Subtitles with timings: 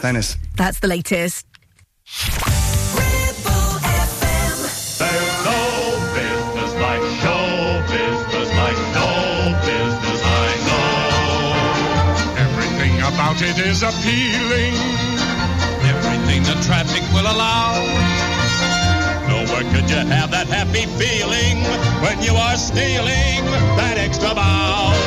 [0.00, 0.36] Dennis, Dennis.
[0.56, 1.46] That's the latest.
[13.40, 14.74] it is appealing.
[15.86, 17.74] Everything the traffic will allow.
[19.28, 21.62] Nowhere could you have that happy feeling
[22.02, 23.44] when you are stealing
[23.76, 24.97] that extra bow.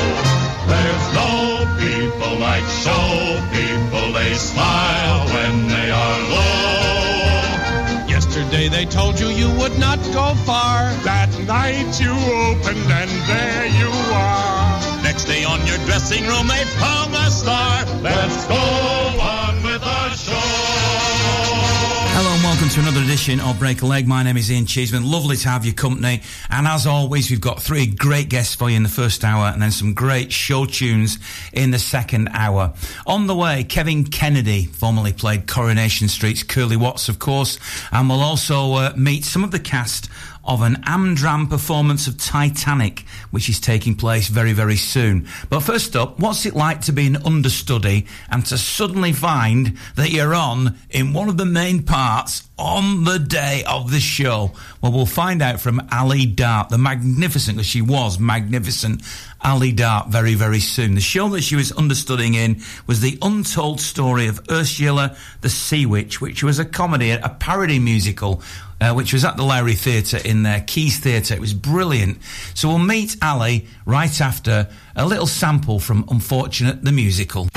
[0.74, 1.32] There's no
[1.86, 3.08] people like show
[3.52, 4.06] people.
[4.14, 8.08] They smile when they are low.
[8.08, 10.78] Yesterday they told you you would not go far.
[11.04, 12.14] That night you
[12.48, 15.04] opened and there you are.
[15.04, 17.86] Next day on your dressing room, they found the star.
[18.02, 19.41] Let's go
[22.72, 24.08] to another edition of Break a Leg.
[24.08, 25.04] My name is Ian Cheeseman.
[25.04, 26.22] Lovely to have your company.
[26.50, 29.62] And as always, we've got three great guests for you in the first hour and
[29.62, 31.20] then some great show tunes
[31.52, 32.74] in the second hour.
[33.06, 37.60] On the way, Kevin Kennedy, formerly played Coronation Street's Curly Watts, of course.
[37.92, 40.10] And we'll also uh, meet some of the cast
[40.44, 45.28] of an Amdram performance of Titanic, which is taking place very, very soon.
[45.50, 50.12] But first up, what's it like to be an understudy and to suddenly find that
[50.12, 54.52] you're on in one of the main parts on the day of the show?
[54.82, 59.04] Well, we'll find out from Ali Dart, the magnificent, because she was magnificent,
[59.44, 60.96] Ali Dart, very, very soon.
[60.96, 65.86] The show that she was understudying in was the untold story of Ursula the Sea
[65.86, 68.42] Witch, which was a comedy, a parody musical
[68.82, 71.36] uh, which was at the Lowry Theatre in their Keys Theatre.
[71.36, 72.18] It was brilliant.
[72.56, 77.48] So we'll meet Ali right after a little sample from Unfortunate the Musical.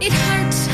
[0.00, 0.68] It hurts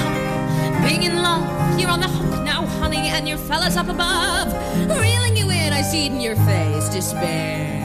[0.87, 1.81] being in love.
[1.81, 4.53] You're on the hook now, honey, and your fella's up above.
[5.01, 7.81] Reeling you in, I see it in your face, despair.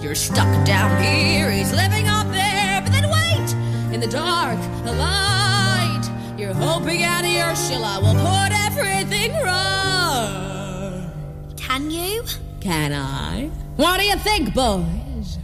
[0.00, 2.80] You're stuck down here, he's living up there.
[2.80, 3.52] But then wait!
[3.94, 5.35] In the dark, light.
[6.46, 11.10] You're hoping Annie Ursula will put everything right.
[11.56, 12.22] Can you?
[12.60, 13.50] Can I?
[13.74, 15.38] What do you think, boys?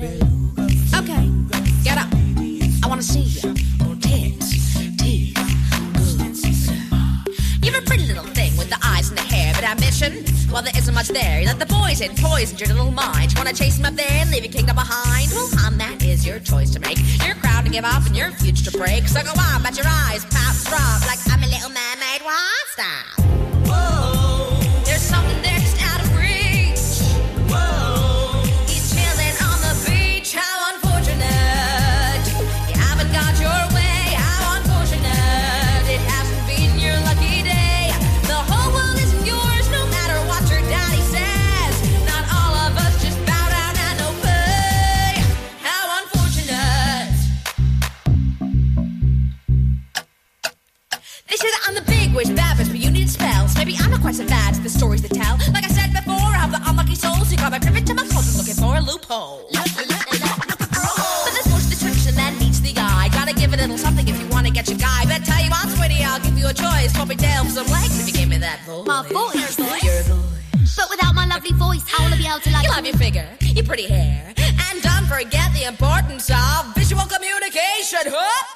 [0.00, 1.30] Okay,
[1.84, 2.08] get up.
[2.82, 3.52] I want to see you.
[4.00, 6.70] Tits, tits,
[7.62, 10.25] You're a pretty little thing with the eyes and the hair, but ambition?
[10.50, 11.40] Well, there isn't much there.
[11.40, 13.32] You let the poison poison your little mind.
[13.32, 15.30] You wanna chase him up there and leave your kingdom behind?
[15.32, 16.98] Well, hon, that is your choice to make.
[17.26, 19.08] Your crowd to give up and your future to break.
[19.08, 22.22] So go on, bet your eyes, pop, drop like I'm a little mermaid.
[22.22, 23.35] What style?
[52.16, 53.54] I'm the big wish Babbage, but you need spells.
[53.56, 55.36] Maybe I'm not quite so bad to the stories they tell.
[55.52, 58.06] Like I said before, I have the unlucky souls who got my cribbage to my
[58.08, 59.48] cauldron looking for a loophole.
[59.52, 59.68] But
[61.34, 63.08] there's more to the tradition than meets the eye.
[63.12, 65.04] Gotta give a little something if you wanna get your guy.
[65.04, 66.94] But tell you what, sweetie, I'll give you a choice.
[66.94, 68.86] Swap it down for some legs if you give me that voice.
[68.86, 69.58] My voice?
[69.58, 70.76] Your voice.
[70.76, 72.96] But without my lovely voice, how will I be able to like You love your
[72.96, 78.08] figure, your pretty hair, and don't forget the importance of visual communication.
[78.08, 78.55] Huh?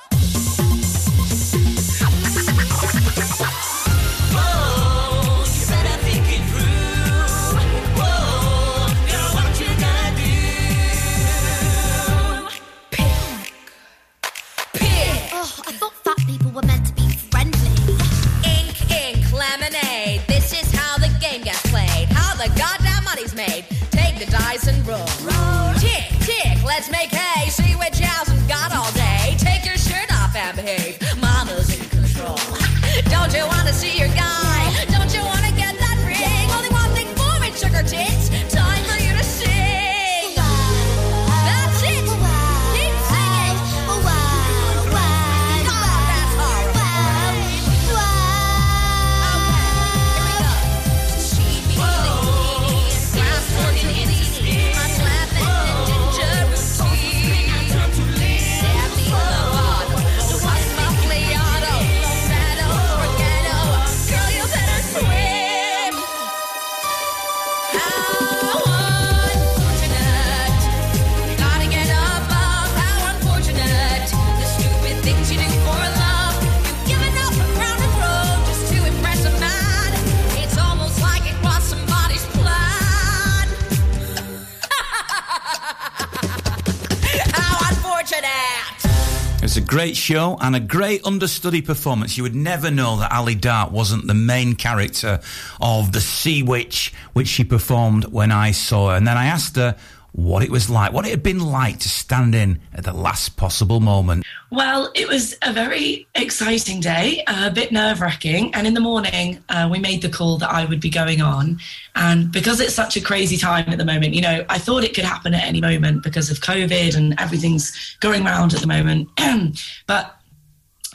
[90.10, 92.16] Show and a great understudy performance.
[92.16, 95.21] You would never know that Ali Dart wasn't the main character
[95.60, 98.97] of The Sea Witch, which she performed when I saw her.
[98.97, 99.77] And then I asked her
[100.12, 103.36] what it was like, what it had been like to stand in at the last
[103.36, 104.24] possible moment.
[104.51, 108.53] Well, it was a very exciting day, a bit nerve wracking.
[108.54, 111.60] And in the morning, uh, we made the call that I would be going on.
[111.95, 114.95] And because it's such a crazy time at the moment, you know, I thought it
[114.95, 119.09] could happen at any moment because of COVID and everything's going around at the moment.
[119.86, 120.20] but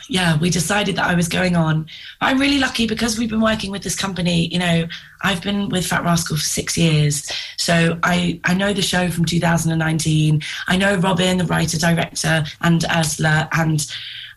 [0.07, 1.87] yeah, we decided that I was going on.
[2.21, 4.47] I'm really lucky because we've been working with this company.
[4.47, 4.87] You know,
[5.23, 9.25] I've been with Fat Rascal for six years, so I I know the show from
[9.25, 10.41] 2019.
[10.67, 13.85] I know Robin, the writer director, and Ursula, and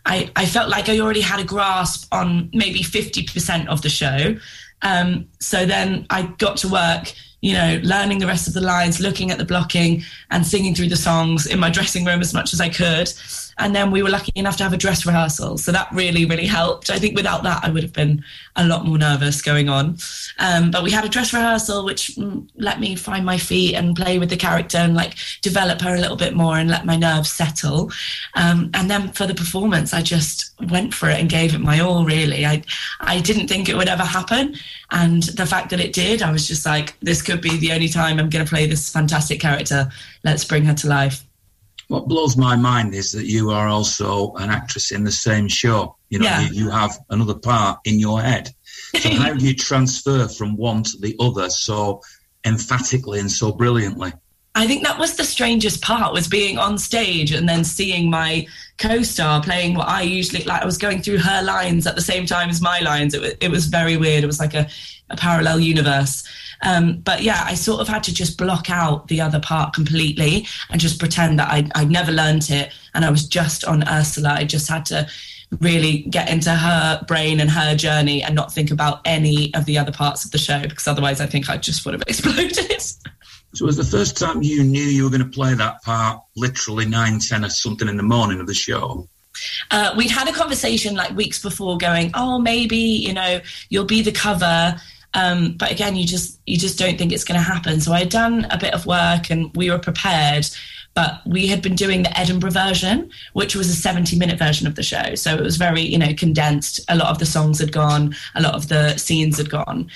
[0.05, 4.37] I I felt like I already had a grasp on maybe 50% of the show.
[4.81, 8.99] Um, so then I got to work you know, learning the rest of the lines,
[8.99, 12.53] looking at the blocking, and singing through the songs in my dressing room as much
[12.53, 13.11] as I could.
[13.59, 15.57] And then we were lucky enough to have a dress rehearsal.
[15.57, 16.89] So that really, really helped.
[16.89, 18.23] I think without that, I would have been
[18.55, 19.97] a lot more nervous going on.
[20.39, 23.95] Um, but we had a dress rehearsal, which mm, let me find my feet and
[23.95, 26.95] play with the character and like develop her a little bit more and let my
[26.95, 27.91] nerves settle.
[28.35, 31.79] Um, and then for the performance, I just went for it and gave it my
[31.79, 32.45] all, really.
[32.45, 32.63] I,
[33.01, 34.55] I didn't think it would ever happen.
[34.91, 37.89] And the fact that it did, I was just like, this could be the only
[37.89, 39.91] time I'm going to play this fantastic character.
[40.23, 41.23] Let's bring her to life.
[41.89, 45.95] What blows my mind is that you are also an actress in the same show.
[46.09, 46.41] You know, yeah.
[46.41, 48.51] you, you have another part in your head.
[48.99, 52.01] So how do you transfer from one to the other so
[52.45, 54.13] emphatically and so brilliantly?
[54.55, 58.47] I think that was the strangest part was being on stage and then seeing my
[58.77, 60.61] co-star playing what I usually like.
[60.61, 63.13] I was going through her lines at the same time as my lines.
[63.13, 64.23] It was, it was very weird.
[64.23, 64.67] It was like a,
[65.09, 66.23] a parallel universe.
[66.61, 70.47] Um, but yeah, I sort of had to just block out the other part completely
[70.69, 74.33] and just pretend that I, I'd never learned it and I was just on Ursula.
[74.33, 75.07] I just had to
[75.59, 79.77] really get into her brain and her journey and not think about any of the
[79.77, 82.81] other parts of the show because otherwise I think I just would have exploded.
[83.53, 86.85] So, was the first time you knew you were going to play that part literally
[86.85, 89.07] nine, ten, or something in the morning of the show?
[89.71, 94.01] Uh, we'd had a conversation like weeks before, going, "Oh, maybe you know you'll be
[94.01, 94.79] the cover."
[95.15, 97.81] Um, but again, you just you just don't think it's going to happen.
[97.81, 100.47] So I had done a bit of work, and we were prepared.
[100.93, 104.75] But we had been doing the Edinburgh version, which was a 70 minute version of
[104.75, 105.15] the show.
[105.15, 106.81] So it was very, you know, condensed.
[106.89, 109.89] A lot of the songs had gone, a lot of the scenes had gone.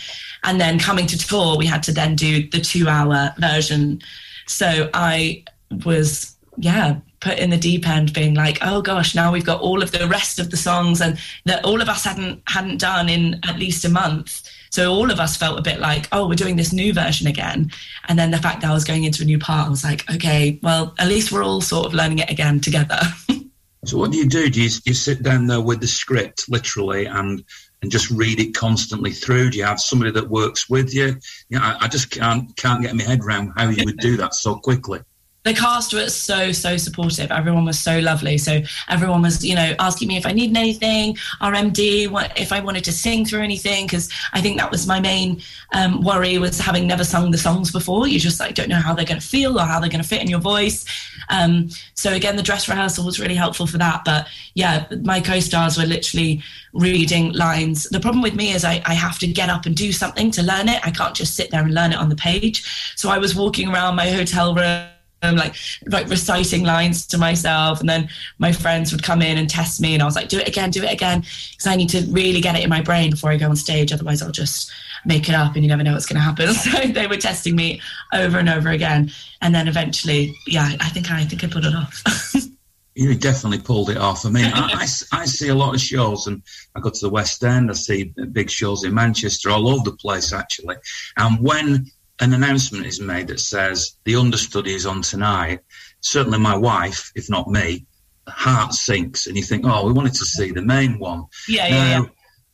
[0.44, 4.02] And then coming to tour, we had to then do the two hour version.
[4.48, 5.44] So I
[5.84, 9.82] was, yeah, put in the deep end being like oh gosh now we've got all
[9.82, 13.40] of the rest of the songs and that all of us hadn't hadn't done in
[13.48, 16.56] at least a month so all of us felt a bit like, oh, we're doing
[16.56, 17.72] this new version again.
[18.08, 20.04] And then the fact that I was going into a new part, I was like,
[20.16, 23.00] okay, well, at least we're all sort of learning it again together.
[23.86, 24.50] so what do you do?
[24.50, 27.44] Do you, you sit down there with the script, literally, and
[27.84, 29.52] and just read it constantly through?
[29.52, 31.18] Do you have somebody that works with you?
[31.50, 34.34] Yeah, I, I just can't can't get my head around how you would do that
[34.34, 35.02] so quickly
[35.44, 37.32] the cast were so so supportive.
[37.32, 38.38] Everyone was so lovely.
[38.38, 42.60] So everyone was you know asking me if i needed anything rmd what, if i
[42.60, 45.42] wanted to sing through anything because i think that was my main
[45.74, 48.08] um, worry was having never sung the songs before.
[48.08, 50.08] You just like don't know how they're going to feel or how they're going to
[50.08, 50.86] fit in your voice.
[51.30, 54.04] Um, so again the dress rehearsal was really helpful for that.
[54.06, 56.44] But yeah my co-stars were literally
[56.74, 57.86] reading lines.
[57.86, 60.44] The problem with me is I, I have to get up and do something to
[60.44, 60.86] learn it.
[60.86, 62.94] I can't just sit there and learn it on the page.
[62.96, 64.93] So i was walking around my hotel room
[65.32, 65.56] like
[65.88, 69.94] like reciting lines to myself and then my friends would come in and test me
[69.94, 72.42] and I was like do it again do it again because I need to really
[72.42, 74.72] get it in my brain before I go on stage otherwise I'll just
[75.06, 77.56] make it up and you never know what's going to happen so they were testing
[77.56, 77.82] me
[78.14, 79.12] over and over again
[79.42, 82.04] and then eventually yeah I think I think I put it off
[82.96, 84.26] you definitely pulled it off.
[84.26, 86.44] I mean, I, I, I, see a lot of shows, and
[86.76, 87.72] I go to the West End.
[87.72, 90.76] I see big shows in Manchester, all over the place, actually.
[91.18, 91.88] And when
[92.24, 95.60] an announcement is made that says the understudy is on tonight,
[96.00, 97.86] certainly my wife, if not me,
[98.28, 101.26] heart sinks and you think, oh, we wanted to see the main one.
[101.50, 102.06] Yeah, now, yeah, yeah.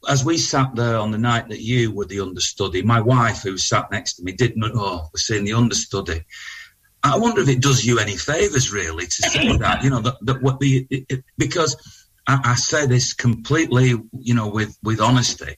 [0.09, 3.57] As we sat there on the night that you were the understudy, my wife, who
[3.57, 6.25] sat next to me, didn't, oh, we're seeing the understudy.
[7.03, 10.15] I wonder if it does you any favours, really, to say that, you know, that,
[10.21, 11.75] that what the, it, it, because
[12.27, 15.57] I, I say this completely, you know, with, with honesty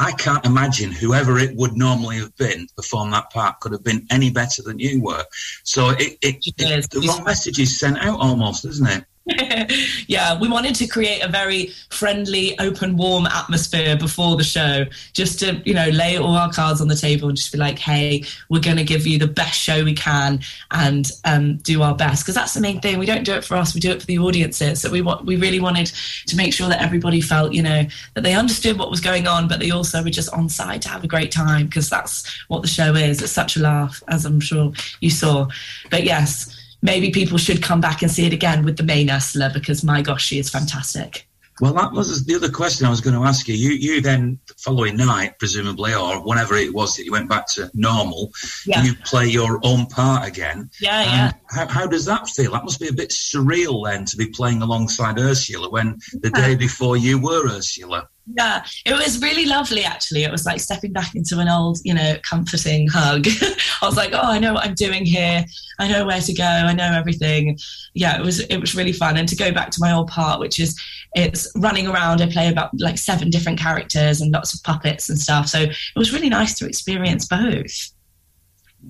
[0.00, 3.84] I can't imagine whoever it would normally have been to perform that part could have
[3.84, 5.24] been any better than you were.
[5.62, 9.04] So it, it, it the wrong message is sent out almost, isn't it?
[10.06, 15.38] yeah, we wanted to create a very friendly, open, warm atmosphere before the show, just
[15.40, 18.24] to, you know, lay all our cards on the table and just be like, hey,
[18.48, 22.24] we're going to give you the best show we can and um, do our best.
[22.24, 22.98] Because that's the main thing.
[22.98, 24.80] We don't do it for us, we do it for the audiences.
[24.80, 25.92] So we, want, we really wanted
[26.26, 27.84] to make sure that everybody felt, you know,
[28.14, 30.88] that they understood what was going on, but they also were just on side to
[30.88, 33.20] have a great time because that's what the show is.
[33.22, 35.48] It's such a laugh, as I'm sure you saw.
[35.90, 39.50] But yes, maybe people should come back and see it again with the main Ursula
[39.52, 41.26] because my gosh, she is fantastic.
[41.60, 43.54] Well, that was the other question I was going to ask you.
[43.54, 47.70] You, you then, following night, presumably, or whenever it was that you went back to
[47.74, 48.32] normal,
[48.64, 48.82] Yeah.
[48.82, 50.70] you play your own part again.
[50.80, 51.32] Yeah, And yeah.
[51.50, 52.52] How, how does that feel?
[52.52, 56.54] That must be a bit surreal then to be playing alongside Ursula when the day
[56.54, 58.08] before you were Ursula.
[58.36, 60.24] Yeah, it was really lovely actually.
[60.24, 63.26] It was like stepping back into an old, you know, comforting hug.
[63.82, 65.44] I was like, oh, I know what I'm doing here.
[65.78, 66.44] I know where to go.
[66.44, 67.58] I know everything.
[67.94, 69.16] Yeah, it was it was really fun.
[69.16, 70.80] And to go back to my old part, which is
[71.14, 72.20] it's running around.
[72.20, 75.48] I play about like seven different characters and lots of puppets and stuff.
[75.48, 77.72] So it was really nice to experience both.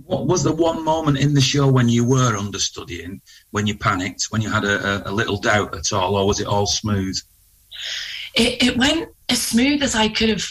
[0.04, 3.20] What was the one moment in the show when you were understudying,
[3.50, 6.40] when you panicked, when you had a, a, a little doubt at all, or was
[6.40, 7.18] it all smooth?
[8.34, 10.44] It, it went as smooth as I could have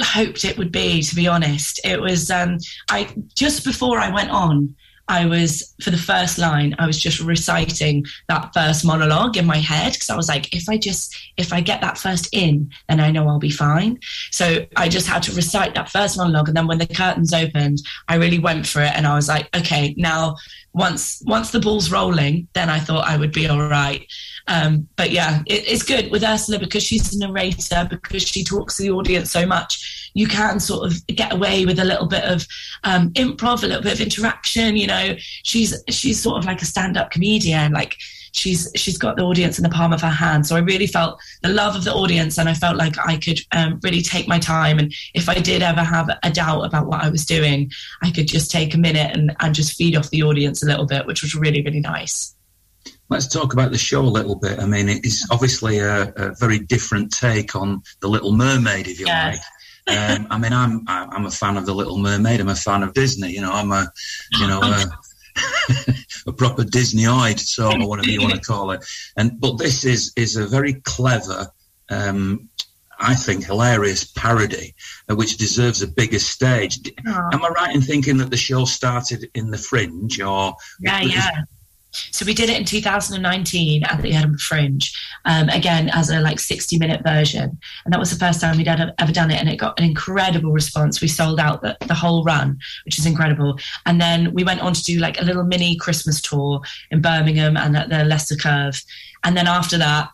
[0.00, 1.02] hoped it would be.
[1.02, 2.30] To be honest, it was.
[2.30, 2.58] Um,
[2.90, 4.74] I just before I went on,
[5.08, 6.74] I was for the first line.
[6.78, 10.68] I was just reciting that first monologue in my head because I was like, if
[10.68, 13.98] I just if I get that first in, then I know I'll be fine.
[14.30, 17.78] So I just had to recite that first monologue, and then when the curtains opened,
[18.08, 20.36] I really went for it, and I was like, okay, now
[20.72, 24.06] once once the ball's rolling, then I thought I would be all right.
[24.48, 28.76] Um, but yeah, it, it's good with Ursula because she's a narrator, because she talks
[28.76, 30.05] to the audience so much.
[30.16, 32.46] You can sort of get away with a little bit of
[32.84, 34.74] um, improv, a little bit of interaction.
[34.74, 37.72] You know, she's she's sort of like a stand-up comedian.
[37.72, 37.96] Like
[38.32, 40.46] she's she's got the audience in the palm of her hand.
[40.46, 43.40] So I really felt the love of the audience, and I felt like I could
[43.52, 44.78] um, really take my time.
[44.78, 47.70] And if I did ever have a doubt about what I was doing,
[48.02, 50.86] I could just take a minute and, and just feed off the audience a little
[50.86, 52.34] bit, which was really really nice.
[53.08, 54.58] Let's talk about the show a little bit.
[54.58, 59.06] I mean, it's obviously a, a very different take on the Little Mermaid, if you
[59.06, 59.36] Yes.
[59.36, 59.42] like.
[59.88, 62.40] Um, I mean, I'm I'm a fan of the Little Mermaid.
[62.40, 63.30] I'm a fan of Disney.
[63.30, 63.90] You know, I'm a
[64.32, 64.84] you know a,
[66.26, 68.84] a proper Disneyoid, so or whatever you want to call it.
[69.16, 71.48] And but this is is a very clever.
[71.88, 72.48] Um,
[72.98, 74.74] I think hilarious parody,
[75.08, 76.78] uh, which deserves a bigger stage.
[76.78, 81.02] D- Am I right in thinking that the show started in the Fringe, or Yeah,
[81.02, 81.42] yeah.
[82.10, 84.92] So we did it in 2019 at the Edinburgh Fringe,
[85.24, 88.68] um, again as a like 60 minute version, and that was the first time we'd
[88.68, 91.00] ever, ever done it, and it got an incredible response.
[91.00, 93.58] We sold out the, the whole run, which is incredible.
[93.86, 96.60] And then we went on to do like a little mini Christmas tour
[96.90, 98.80] in Birmingham and at the Leicester Curve,
[99.24, 100.10] and then after that.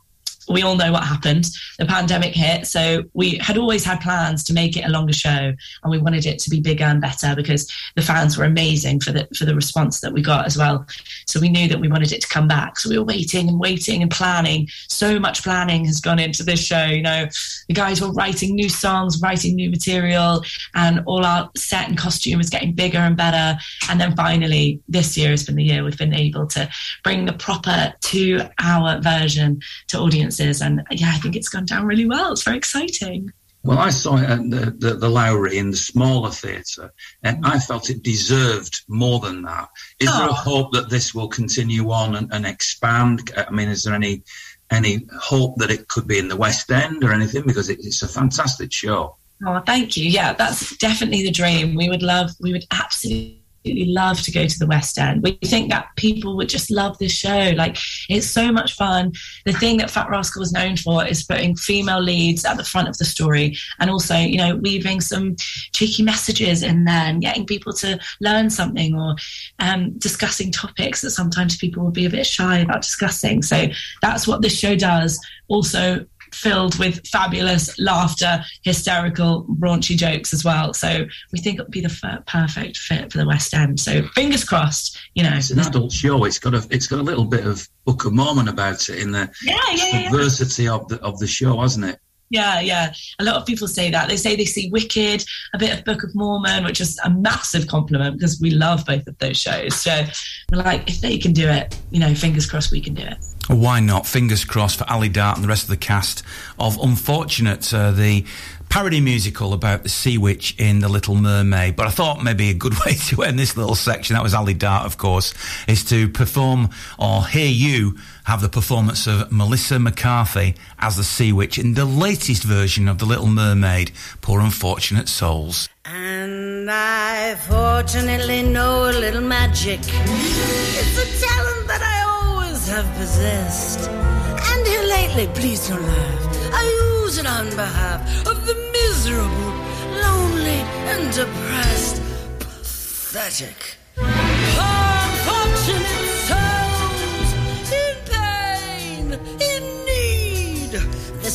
[0.52, 1.46] We all know what happened.
[1.78, 5.30] The pandemic hit, so we had always had plans to make it a longer show,
[5.30, 9.12] and we wanted it to be bigger and better because the fans were amazing for
[9.12, 10.86] the for the response that we got as well.
[11.26, 12.78] So we knew that we wanted it to come back.
[12.78, 14.68] So we were waiting and waiting and planning.
[14.88, 16.84] So much planning has gone into this show.
[16.84, 17.26] You know,
[17.68, 20.44] the guys were writing new songs, writing new material,
[20.74, 23.58] and all our set and costume is getting bigger and better.
[23.88, 26.68] And then finally, this year has been the year we've been able to
[27.04, 30.41] bring the proper two hour version to audiences.
[30.60, 32.32] And yeah, I think it's gone down really well.
[32.32, 33.30] It's very exciting.
[33.64, 37.60] Well, I saw it at the, the, the Lowry in the smaller theatre, and I
[37.60, 39.68] felt it deserved more than that.
[40.00, 40.34] Is there a Oh.
[40.34, 43.30] hope that this will continue on and, and expand?
[43.36, 44.24] I mean, is there any
[44.72, 47.44] any hope that it could be in the West End or anything?
[47.46, 49.16] Because it, it's a fantastic show.
[49.46, 50.08] Oh, thank you.
[50.08, 51.74] Yeah, that's definitely the dream.
[51.74, 55.22] We would love, we would absolutely love to go to the West End.
[55.22, 57.52] We think that people would just love this show.
[57.56, 57.76] Like,
[58.08, 59.12] it's so much fun.
[59.44, 62.88] The thing that Fat Rascal is known for is putting female leads at the front
[62.88, 65.36] of the story and also, you know, weaving some
[65.72, 69.16] cheeky messages in there and getting people to learn something or
[69.58, 73.42] um, discussing topics that sometimes people would be a bit shy about discussing.
[73.42, 73.66] So
[74.00, 75.20] that's what this show does.
[75.48, 80.74] Also, filled with fabulous laughter, hysterical, raunchy jokes as well.
[80.74, 83.78] So we think it would be the f- perfect fit for the West End.
[83.80, 85.34] So fingers crossed, you know.
[85.34, 86.24] It's an adult show.
[86.24, 89.12] It's got a it's got a little bit of Book of Mormon about it in
[89.12, 90.10] the yeah, yeah, yeah.
[90.10, 91.98] diversity of the of the show, hasn't it?
[92.32, 92.94] Yeah, yeah.
[93.18, 94.08] A lot of people say that.
[94.08, 95.22] They say they see Wicked,
[95.52, 99.06] a bit of Book of Mormon, which is a massive compliment because we love both
[99.06, 99.76] of those shows.
[99.76, 100.02] So
[100.50, 103.18] we're like, if they can do it, you know, fingers crossed we can do it.
[103.48, 104.06] Why not?
[104.06, 106.22] Fingers crossed for Ali Dart and the rest of the cast
[106.58, 108.24] of Unfortunate, uh, the
[108.70, 111.76] parody musical about the sea witch in The Little Mermaid.
[111.76, 114.54] But I thought maybe a good way to end this little section, that was Ali
[114.54, 115.34] Dart, of course,
[115.68, 121.32] is to perform or hear you have the performance of Melissa McCarthy as the sea
[121.32, 123.92] witch in the latest version of The Little Mermaid.
[124.20, 125.68] Poor unfortunate souls.
[125.84, 129.80] And I fortunately know a little magic.
[129.82, 133.90] It's a talent that I always have possessed.
[133.90, 136.62] And here lately, please don't laugh, I
[137.02, 139.52] use it on behalf of the miserable,
[140.00, 142.02] lonely, and depressed.
[142.38, 143.76] Pathetic.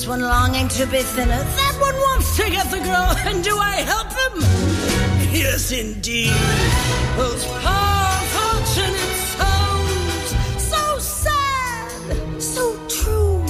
[0.08, 3.58] This one longing to be thinner, that one wants to get the glow, and do
[3.58, 4.40] I help him?
[5.34, 6.32] Yes, indeed.
[7.18, 10.32] Those poor unfortunate souls,
[10.64, 13.44] so sad, so true.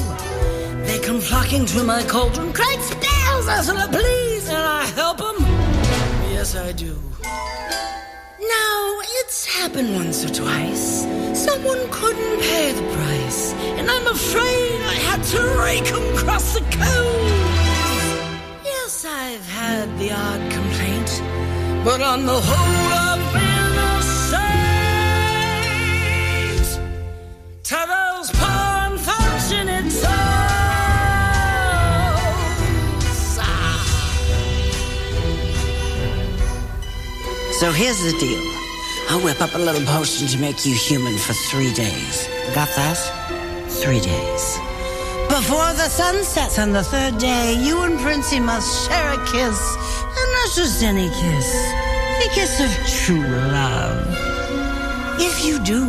[0.88, 5.38] They come flocking to my cauldron, great spells, Ursula, please, and I help them.
[6.34, 6.98] Yes, I do.
[8.42, 11.06] Now, it's happened once or twice.
[11.38, 16.62] Someone couldn't pay the price, and I'm afraid I had to rake 'em across the
[16.62, 17.32] coals.
[18.64, 21.22] Yes, I've had the odd complaint,
[21.84, 25.08] but on the whole, I've been a saint.
[27.64, 30.16] To those poor unfortunate souls.
[33.40, 33.78] Ah.
[37.60, 38.44] So here's the deal.
[39.10, 42.30] I'll whip up a little potion to make you human for three days.
[42.54, 42.98] Got that?
[43.70, 44.58] Three days.
[45.30, 49.60] Before the sun sets on the third day, you and Princey must share a kiss.
[50.20, 51.48] And not just any kiss.
[52.26, 54.08] A kiss of true love.
[55.20, 55.86] If you do,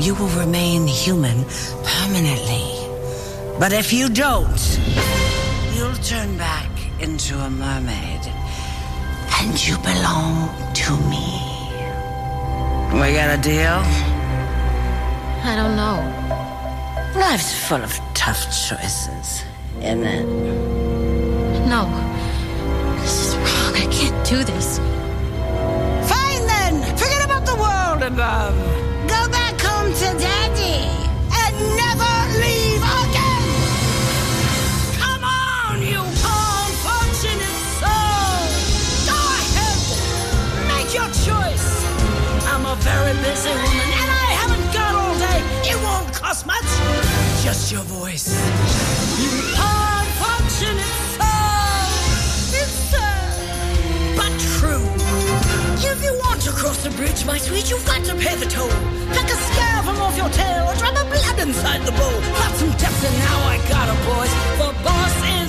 [0.00, 1.44] you will remain human
[1.84, 2.66] permanently.
[3.58, 4.80] But if you don't,
[5.74, 8.22] you'll turn back into a mermaid.
[9.40, 11.50] And you belong to me.
[12.94, 14.09] We got a deal?
[15.42, 15.98] I don't know.
[17.18, 19.42] Life's full of tough choices,
[19.78, 20.26] isn't it?
[21.66, 21.88] No.
[23.00, 23.74] This is wrong.
[23.74, 24.78] I can't do this.
[26.10, 26.82] Fine then!
[26.96, 28.54] Forget about the world above.
[29.08, 30.84] Go back home to Daddy
[31.42, 32.12] and never
[32.44, 33.48] leave again!
[35.00, 38.44] Come on, you unfortunate soul!
[39.08, 39.78] Go ahead!
[40.68, 41.68] Make your choice!
[42.46, 43.89] I'm a very busy woman
[46.30, 46.70] cost much.
[47.42, 48.28] Just your voice.
[49.18, 49.30] You!
[52.60, 54.86] It's sad, but true.
[55.90, 58.70] If you want to cross the bridge, my sweet, you've got to pay the toll.
[59.12, 62.18] Pluck a scare from off your tail or drop a blood inside the bowl.
[62.42, 64.32] Got some depth and now I got a boys.
[64.60, 65.39] The boss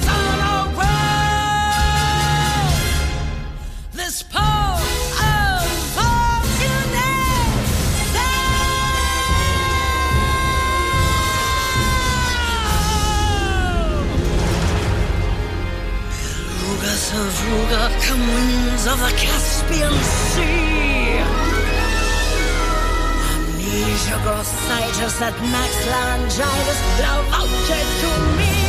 [17.41, 21.17] Savruga, come winds of the Caspian Sea.
[23.33, 28.60] Amnesia, grossitis, that max laryngitis, now voucher to me.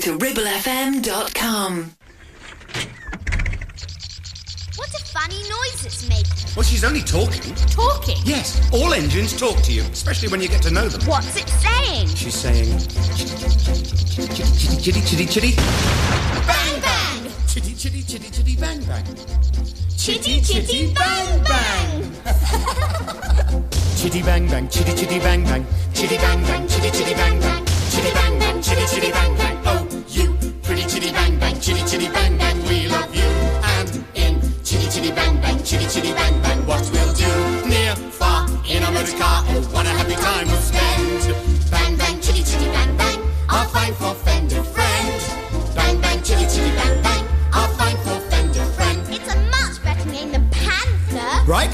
[0.00, 1.92] To ribblefm.com.
[4.76, 6.26] What a funny noise it's making.
[6.56, 7.54] Well, she's only talking.
[7.66, 8.16] Talking?
[8.24, 11.06] Yes, all engines talk to you, especially when you get to know them.
[11.06, 12.08] What's it saying?
[12.08, 12.78] She's saying
[14.80, 15.56] chitty chitty chitty chitty
[16.46, 17.30] Bang bang!
[17.46, 19.04] chitty chitty chitty chitty bang bang.
[19.98, 22.12] Chitty chitty bang bang!
[23.96, 28.12] Chitty bang bang, chitty chitty bang bang, chitty bang bang, chitty chitty bang bang, chitty
[28.14, 29.49] bang bang, chitty chitty bang bang.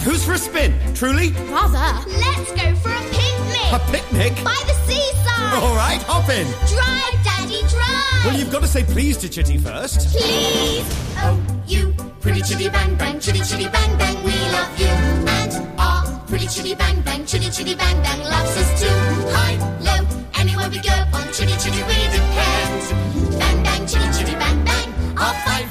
[0.06, 0.72] Who's for a spin?
[0.94, 1.30] Truly?
[1.50, 3.72] Rather, let's go for a picnic.
[3.72, 4.32] A picnic?
[4.44, 5.54] By the seaside.
[5.62, 6.46] All right, hop in.
[6.70, 8.24] Drive, Daddy, drive.
[8.24, 10.08] Well, you've got to say please to Chitty first.
[10.16, 10.86] Please.
[11.18, 14.86] Oh, you pretty chitty bang bang, chitty chitty bang bang, we love you.
[14.86, 18.98] And our pretty chitty bang bang, chitty chitty bang bang loves us too.
[19.34, 20.06] High, low,
[20.38, 23.38] anywhere we go, on chitty chitty we depend.
[23.40, 24.88] Bang bang, chitty chitty bang bang,
[25.18, 25.65] our fine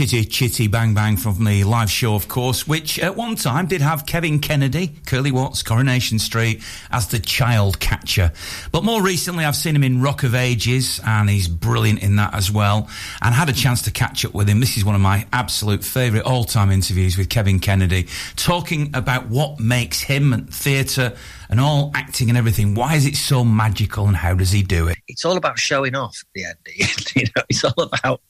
[0.00, 3.82] Chitty Chitty Bang Bang from the live show, of course, which at one time did
[3.82, 8.32] have Kevin Kennedy, Curly Watts, Coronation Street, as the child catcher.
[8.72, 12.32] But more recently, I've seen him in Rock of Ages, and he's brilliant in that
[12.32, 12.88] as well.
[13.20, 14.60] And had a chance to catch up with him.
[14.60, 19.28] This is one of my absolute favourite all time interviews with Kevin Kennedy, talking about
[19.28, 21.14] what makes him and theatre
[21.50, 22.74] and all acting and everything.
[22.74, 24.96] Why is it so magical, and how does he do it?
[25.08, 26.56] it's all about showing off the end.
[27.14, 28.22] you know, it's all about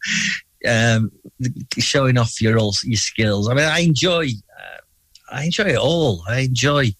[0.68, 1.10] um,
[1.78, 3.48] showing off your all your skills.
[3.48, 4.26] I mean, I enjoy.
[4.26, 4.80] Uh,
[5.32, 6.22] I enjoy it all.
[6.28, 6.92] I enjoy.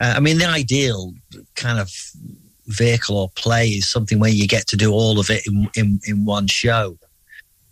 [0.00, 1.14] Uh, I mean, the ideal
[1.54, 1.90] kind of
[2.66, 6.00] vehicle or play is something where you get to do all of it in in,
[6.06, 6.98] in one show.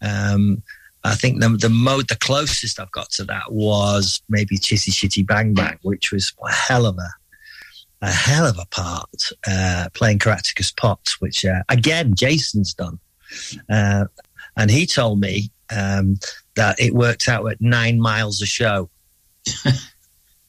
[0.01, 0.63] Um,
[1.05, 5.23] I think the the mode the closest I've got to that was maybe Chitty Chitty
[5.23, 7.11] Bang Bang, which was a hell of a
[8.03, 12.99] a hell of a part uh, playing Caractacus Potts, which uh, again Jason's done,
[13.71, 14.05] uh,
[14.57, 16.19] and he told me um,
[16.57, 18.89] that it worked out at nine miles a show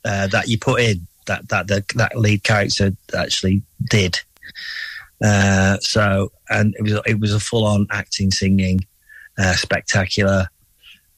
[0.05, 4.19] uh, that you put in that that the, that lead character actually did.
[5.23, 8.85] Uh, so and it was it was a full on acting, singing,
[9.37, 10.47] uh, spectacular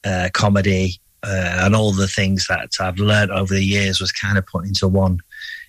[0.04, 4.38] uh, comedy, uh, and all the things that I've learned over the years was kind
[4.38, 5.20] of put into one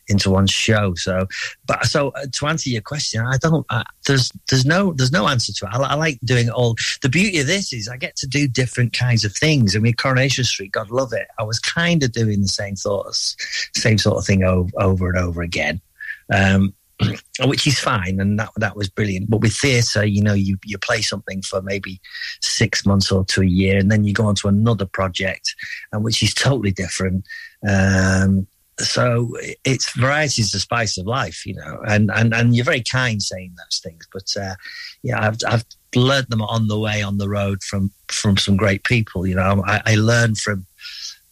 [0.10, 0.96] into one show.
[0.96, 1.28] So,
[1.66, 3.66] but so uh, to answer your question, I don't.
[3.70, 5.70] Uh, there's there's no there's no answer to it.
[5.74, 6.76] I, I, like doing all.
[7.02, 9.76] The beauty of this is I get to do different kinds of things.
[9.76, 11.28] I mean, Coronation Street, God love it.
[11.40, 13.36] I was kind of doing the same thoughts,
[13.76, 15.82] same sort of thing over, over and over again.
[16.34, 16.74] Um,
[17.46, 19.30] which is fine, and that that was brilliant.
[19.30, 22.02] But with theatre, you know, you you play something for maybe
[22.42, 25.56] six months or to a year, and then you go on to another project,
[25.92, 27.26] and which is totally different.
[27.68, 28.48] Um,
[28.80, 32.82] so it's variety is the spice of life, you know, and and and you're very
[32.82, 34.56] kind saying those things, but uh,
[35.04, 35.66] yeah, I've I've
[35.96, 39.26] learned them on the way on the road from from some great people.
[39.28, 40.66] You know, I, I learned from.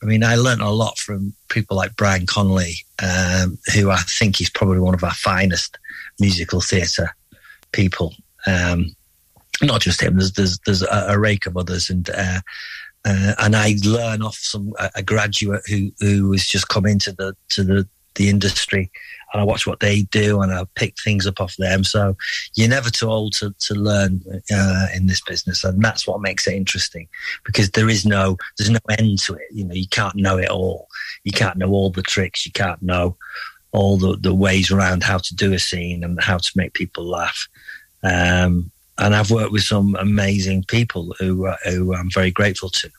[0.04, 4.40] I mean, I learned a lot from people like Brian Connolly, um, who I think
[4.40, 5.80] is probably one of our finest
[6.20, 7.16] musical theatre
[7.72, 8.14] people.
[8.46, 8.96] Um,
[9.64, 10.18] not just him.
[10.18, 12.42] There's there's there's a, a rake of others, and uh,
[13.08, 17.36] uh, and I learn off some a graduate who who has just come into the
[17.50, 18.92] to the the industry,
[19.32, 21.86] and I watch what they do, and I pick things up off them.
[21.86, 22.18] So
[22.56, 26.48] you're never too old to to learn uh, in this business, and that's what makes
[26.48, 27.08] it interesting
[27.46, 29.48] because there is no there's no end to it.
[29.52, 30.90] You know, you can't know it all.
[31.24, 32.46] You can't know all the tricks.
[32.46, 33.16] You can't know
[33.72, 37.06] all the the ways around how to do a scene and how to make people
[37.06, 37.48] laugh.
[38.04, 42.90] Um, and I've worked with some amazing people who uh, who I'm very grateful to.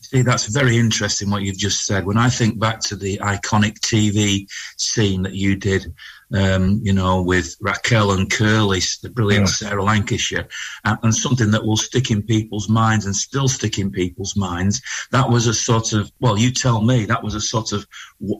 [0.00, 2.04] See, that's very interesting what you've just said.
[2.04, 5.94] When I think back to the iconic TV scene that you did
[6.34, 9.68] um, you know, with Raquel and Curly, the brilliant Yeah.
[9.68, 10.48] Sarah Lancashire,
[10.84, 14.80] and, and something that will stick in people's minds and still stick in people's minds.
[15.10, 17.86] That was a sort of, well, you tell me, that was a sort of,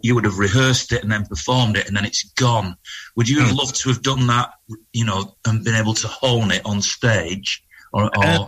[0.02, 2.76] you would have rehearsed it and then performed it and then it's gone.
[3.16, 4.52] Would you have loved to have done that,
[4.92, 7.62] you know, and been able to hone it on stage?
[7.92, 8.46] Or, or Uh,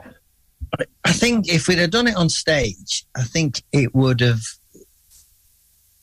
[1.04, 4.42] I think if we'd have done it on stage, I think it would have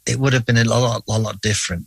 [0.06, 1.86] it would have been a lot, a lot different.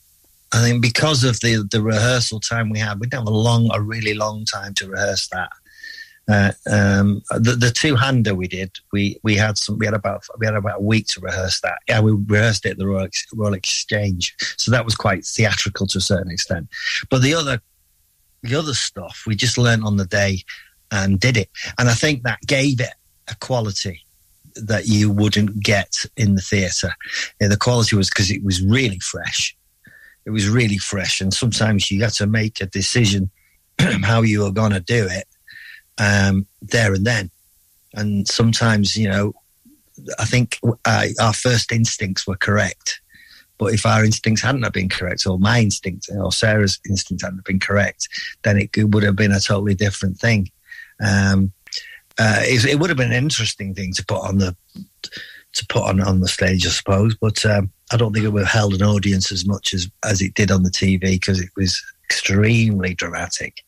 [0.52, 3.70] I think because of the the rehearsal time we had, we didn't have a long,
[3.72, 5.50] a really long time to rehearse that.
[6.30, 10.24] Uh, um, the the two hander we did, we we had some, we had about
[10.38, 11.78] we had about a week to rehearse that.
[11.88, 15.98] Yeah, we rehearsed it at the Royal, Royal Exchange, so that was quite theatrical to
[15.98, 16.68] a certain extent.
[17.10, 17.60] But the other
[18.42, 20.42] the other stuff we just learned on the day
[20.90, 22.94] and did it, and I think that gave it
[23.28, 24.04] a quality
[24.54, 26.94] that you wouldn't get in the theatre.
[27.40, 29.56] Yeah, the quality was because it was really fresh.
[30.24, 33.30] It was really fresh, and sometimes you had to make a decision
[34.02, 35.26] how you were going to do it
[35.98, 37.30] um, there and then.
[37.94, 39.34] And sometimes, you know,
[40.18, 43.00] I think uh, our first instincts were correct.
[43.58, 47.38] But if our instincts hadn't have been correct, or my instinct, or Sarah's instinct hadn't
[47.38, 48.08] have been correct,
[48.42, 50.50] then it would have been a totally different thing.
[51.04, 51.52] Um,
[52.18, 54.56] uh, it, it would have been an interesting thing to put on the
[55.54, 57.14] to put on on the stage, I suppose.
[57.14, 60.20] But um, I don't think it would have held an audience as much as as
[60.22, 63.62] it did on the TV because it was extremely dramatic,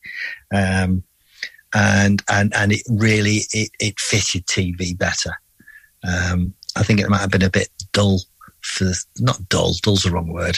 [0.53, 1.03] um,
[1.73, 5.31] and and and it really it, it fitted TV better.
[6.03, 8.21] Um, I think it might have been a bit dull
[8.61, 9.73] for not dull.
[9.81, 10.57] Dull's the wrong word.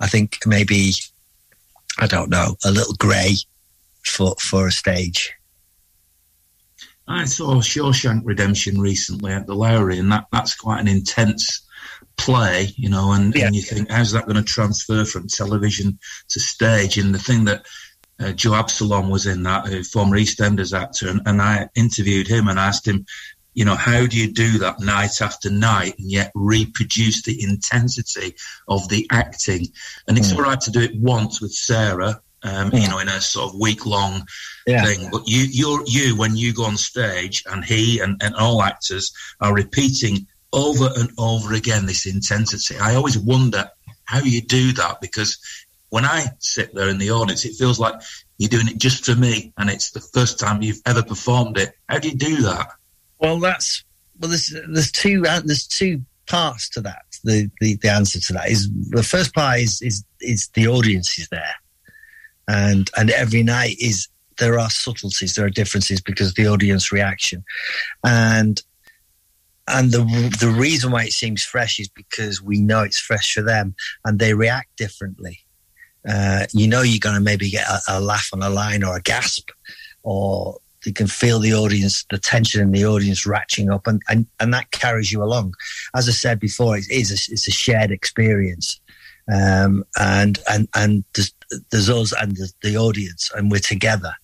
[0.00, 0.92] I think maybe
[1.98, 3.34] I don't know a little grey
[4.04, 5.32] for for a stage.
[7.08, 11.62] I saw Shawshank Redemption recently at the Lowry, and that, that's quite an intense
[12.18, 13.12] play, you know.
[13.12, 16.98] And, and you think, how's that going to transfer from television to stage?
[16.98, 17.64] And the thing that
[18.20, 22.48] uh, Joe Absalom was in that, a former EastEnders actor, and, and I interviewed him
[22.48, 23.06] and asked him,
[23.54, 28.36] you know, how do you do that night after night and yet reproduce the intensity
[28.68, 29.66] of the acting?
[30.06, 30.36] And it's Mm.
[30.36, 33.58] all right to do it once with Sarah, um, you know, in a sort of
[33.58, 34.24] week long
[34.66, 34.84] Yeah.
[34.84, 35.08] thing.
[35.10, 39.12] But you, you're you when you go on stage, and he and, and all actors
[39.40, 42.76] are repeating over and over again this intensity.
[42.78, 43.68] I always wonder
[44.04, 45.38] how you do that because
[45.90, 47.94] when I sit there in the audience, it feels like
[48.38, 51.72] you're doing it just for me, and it's the first time you've ever performed it.
[51.88, 52.68] How do you do that?
[53.18, 53.84] Well, that's
[54.18, 54.28] well.
[54.28, 57.04] There's there's two uh, there's two parts to that.
[57.24, 61.18] The, the the answer to that is the first part is is is the audience
[61.18, 61.56] is there,
[62.46, 64.08] and and every night is
[64.38, 67.44] there are subtleties, there are differences because of the audience reaction,
[68.04, 68.62] and
[69.68, 70.02] and the
[70.40, 74.18] the reason why it seems fresh is because we know it's fresh for them, and
[74.18, 75.40] they react differently.
[76.08, 78.96] Uh, you know, you're going to maybe get a, a laugh on a line or
[78.96, 79.50] a gasp,
[80.02, 84.26] or you can feel the audience, the tension in the audience ratcheting up, and, and,
[84.40, 85.54] and that carries you along.
[85.94, 88.80] As I said before, it is a, it's a shared experience,
[89.32, 91.34] um, and and and there's,
[91.70, 94.14] there's us and the, the audience, and we're together,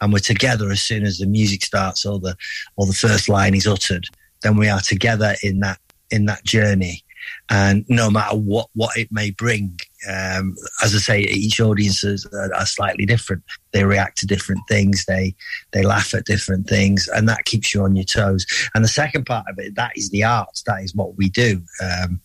[0.00, 2.36] and we're together as soon as the music starts or the
[2.76, 4.06] or the first line is uttered.
[4.42, 5.78] Then we are together in that
[6.10, 7.04] in that journey,
[7.50, 12.26] and no matter what what it may bring, um, as I say, each audience is,
[12.26, 13.42] are, slightly different.
[13.72, 15.04] They react to different things.
[15.06, 15.34] They
[15.72, 18.46] they laugh at different things, and that keeps you on your toes.
[18.74, 20.62] And the second part of it, that is the art.
[20.66, 21.62] That is what we do.
[21.82, 22.20] Um,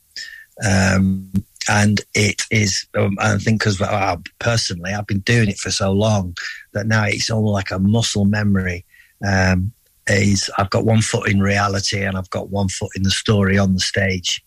[0.66, 1.32] um,
[1.70, 5.92] and it is, um, I think, because uh, personally, I've been doing it for so
[5.92, 6.36] long
[6.74, 8.86] that now it's almost like a muscle memory.
[9.26, 9.72] Um,
[10.08, 13.58] is I've got one foot in reality and I've got one foot in the story
[13.58, 14.44] on the stage.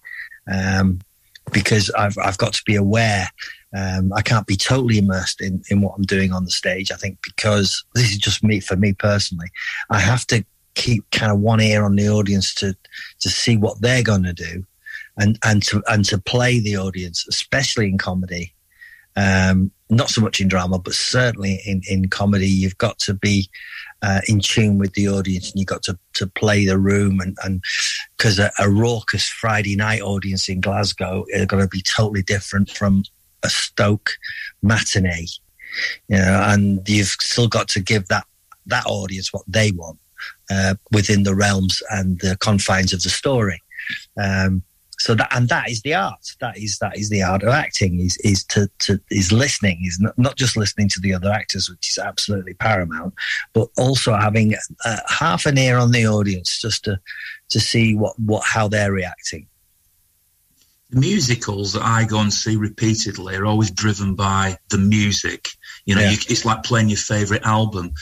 [0.50, 1.00] Um,
[1.52, 3.28] because I've I've got to be aware.
[3.76, 6.90] Um, I can't be totally immersed in in what I'm doing on the stage.
[6.90, 9.48] I think because this is just me for me personally.
[9.90, 12.76] I have to keep kind of one ear on the audience to
[13.20, 14.64] to see what they're going to do,
[15.18, 18.52] and and to and to play the audience, especially in comedy.
[19.18, 23.48] Um, not so much in drama, but certainly in, in comedy, you've got to be
[24.06, 27.20] uh, in tune with the audience and you've got to, to play the room.
[27.20, 27.62] And, and
[28.16, 32.70] because a, a raucous Friday night audience in Glasgow are going to be totally different
[32.70, 33.02] from
[33.44, 34.10] a Stoke
[34.62, 35.26] matinee,
[36.08, 38.24] you know, and you've still got to give that,
[38.66, 39.98] that audience what they want
[40.52, 43.60] uh, within the realms and the confines of the story.
[44.16, 44.62] Um,
[44.98, 46.24] so that and that is the art.
[46.40, 48.00] That is that is the art of acting.
[48.00, 49.80] Is is to, to is listening.
[49.84, 53.14] Is not, not just listening to the other actors, which is absolutely paramount,
[53.52, 54.54] but also having
[54.84, 56.98] uh, half an ear on the audience just to
[57.50, 59.46] to see what what how they're reacting.
[60.92, 65.48] musicals that I go and see repeatedly are always driven by the music.
[65.84, 66.10] You know, Yeah.
[66.12, 67.92] you, it's like playing your favorite album.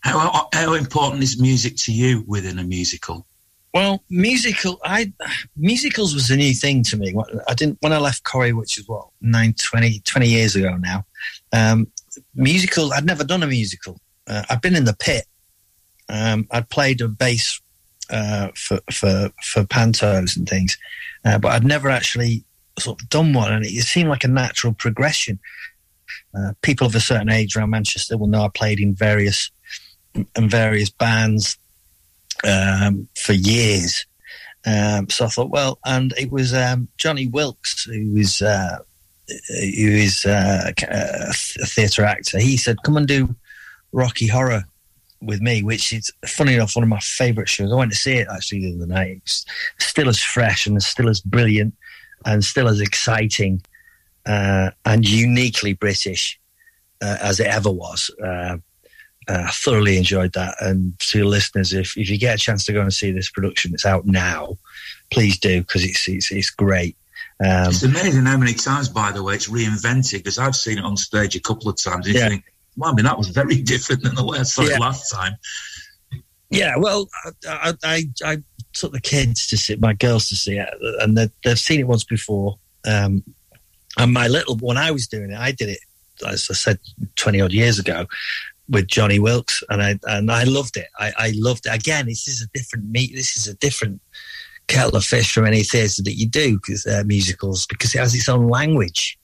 [0.00, 3.26] How, how important is music to you within a musical?
[3.74, 5.12] Well, musical, I
[5.56, 7.14] musicals was a new thing to me.
[7.48, 11.04] I didn't when I left Corrie, which is what nine, 20, 20 years ago now.
[11.52, 11.86] Um,
[12.34, 14.00] musical, I'd never done a musical.
[14.26, 15.26] Uh, I'd been in the pit.
[16.08, 17.60] Um, I'd played a bass
[18.10, 20.78] uh, for for for pantos and things,
[21.26, 22.44] uh, but I'd never actually
[22.78, 25.38] sort of done one, and it seemed like a natural progression.
[26.34, 29.50] Uh, people of a certain age around Manchester will know I played in various
[30.14, 31.58] in various bands
[32.44, 34.06] um, for years.
[34.66, 38.78] Um, so I thought, well, and it was um, Johnny Wilkes who was uh,
[39.28, 42.38] who is uh, a theatre actor.
[42.38, 43.34] He said, "Come and do
[43.92, 44.64] Rocky Horror
[45.20, 47.72] with me," which is funny enough one of my favourite shows.
[47.72, 49.22] I went to see it actually the other night.
[49.22, 49.46] It's
[49.78, 51.74] still as fresh and still as brilliant
[52.24, 53.62] and still as exciting
[54.26, 56.38] uh, and uniquely British
[57.00, 58.10] uh, as it ever was.
[58.22, 58.58] Uh,
[59.28, 60.56] uh, I thoroughly enjoyed that.
[60.60, 63.30] And to your listeners, if, if you get a chance to go and see this
[63.30, 64.56] production, it's out now.
[65.10, 66.96] Please do because it's, it's it's great.
[67.40, 70.84] Um, It's amazing how many times, by the way, it's reinvented because I've seen it
[70.84, 72.06] on stage a couple of times.
[72.06, 72.28] And you Yeah.
[72.28, 72.44] think,
[72.76, 74.76] well, I mean, that was very different than the way I saw Yeah.
[74.76, 75.34] it last time.
[76.50, 77.08] Yeah, well,
[77.46, 78.38] I, I, I
[78.72, 80.68] took the kids to see my girls to see it,
[81.00, 82.58] and they, they've seen it once before.
[82.86, 83.22] Um,
[83.98, 85.80] and my little when I was doing it, I did it
[86.26, 86.78] as I said
[87.16, 88.06] twenty odd years ago
[88.68, 90.88] with Johnny Wilkes, and I and I loved it.
[90.98, 91.74] I, I loved it.
[91.74, 93.12] Again, this is a different meat.
[93.14, 94.00] This is a different
[94.66, 98.14] kettle of fish from any theatre that you do because uh, musicals because it has
[98.14, 99.18] its own language.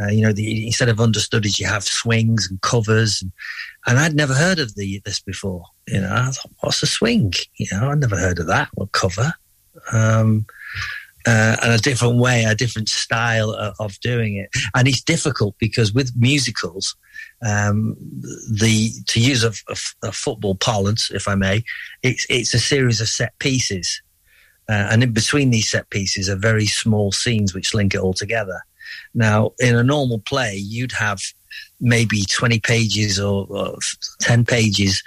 [0.00, 3.32] Uh, you know, the, instead of understudies, you have swings and covers, and,
[3.86, 5.64] and I'd never heard of the this before.
[5.88, 7.32] You know, I thought, what's a swing?
[7.56, 8.68] You know, I'd never heard of that.
[8.74, 9.34] What cover?
[9.92, 10.46] Um,
[11.26, 15.54] uh, and a different way, a different style of, of doing it, and it's difficult
[15.58, 16.96] because with musicals,
[17.46, 17.96] um,
[18.50, 21.64] the to use a, a, a football parlance, if I may,
[22.02, 24.02] it's it's a series of set pieces,
[24.68, 28.14] uh, and in between these set pieces are very small scenes which link it all
[28.14, 28.60] together.
[29.14, 31.20] Now, in a normal play, you'd have
[31.80, 33.76] maybe 20 pages or, or
[34.20, 35.02] 10 pages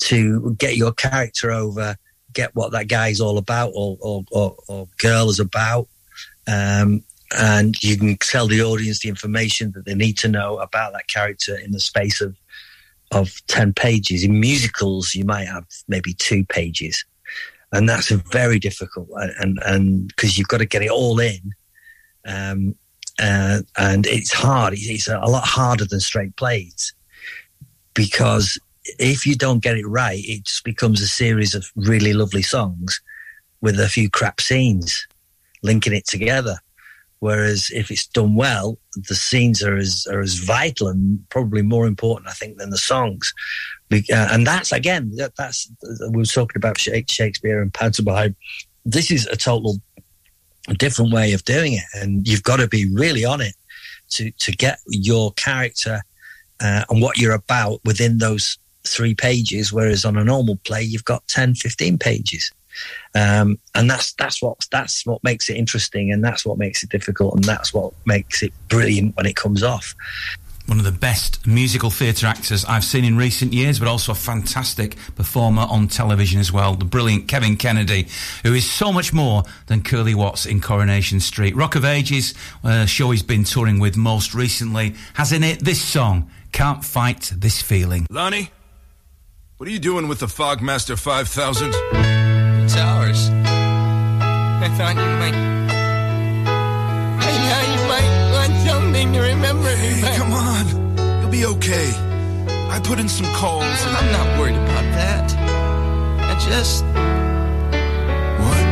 [0.00, 1.96] to get your character over,
[2.32, 5.88] get what that guy's all about or, or, or, or girl is about.
[6.46, 7.02] Um,
[7.36, 11.06] and you can tell the audience the information that they need to know about that
[11.06, 12.36] character in the space of,
[13.12, 14.24] of 10 pages.
[14.24, 17.04] In musicals, you might have maybe two pages.
[17.72, 19.08] And that's very difficult.
[19.14, 21.54] And, and because you've got to get it all in.
[22.26, 22.74] Um,
[23.22, 24.72] uh, and it's hard.
[24.72, 26.94] It's, it's a lot harder than straight plays
[27.94, 28.58] because
[28.98, 33.00] if you don't get it right, it just becomes a series of really lovely songs
[33.60, 35.06] with a few crap scenes
[35.62, 36.58] linking it together.
[37.20, 41.86] Whereas if it's done well, the scenes are as are as vital and probably more
[41.86, 43.32] important, I think, than the songs.
[43.92, 45.70] Uh, and that's again, that, that's
[46.10, 48.34] we were talking about Shakespeare and pantomime.
[48.86, 49.76] This is a total
[50.78, 53.54] different way of doing it, and you've got to be really on it
[54.10, 56.02] to to get your character
[56.60, 59.72] uh, and what you're about within those three pages.
[59.72, 62.50] Whereas on a normal play, you've got 10, 15 pages.
[63.14, 66.90] Um, and that's that's what that's what makes it interesting, and that's what makes it
[66.90, 69.94] difficult, and that's what makes it brilliant when it comes off.
[70.70, 74.14] One of the best musical theatre actors I've seen in recent years, but also a
[74.14, 76.76] fantastic performer on television as well.
[76.76, 78.06] The brilliant Kevin Kennedy,
[78.44, 81.56] who is so much more than Curly Watts in Coronation Street.
[81.56, 85.82] Rock of Ages, a show he's been touring with most recently, has in it this
[85.82, 88.06] song, Can't Fight This Feeling.
[88.08, 88.50] Lonnie,
[89.56, 92.19] what are you doing with the Fogmaster 5000?
[94.62, 95.34] I thought you might.
[97.26, 100.16] I thought you might want something to remember me Hey, by.
[100.16, 100.64] come on.
[101.20, 101.90] You'll be okay.
[102.74, 105.26] I put in some calls and I'm not worried about that.
[106.30, 106.84] I just.
[108.44, 108.66] What?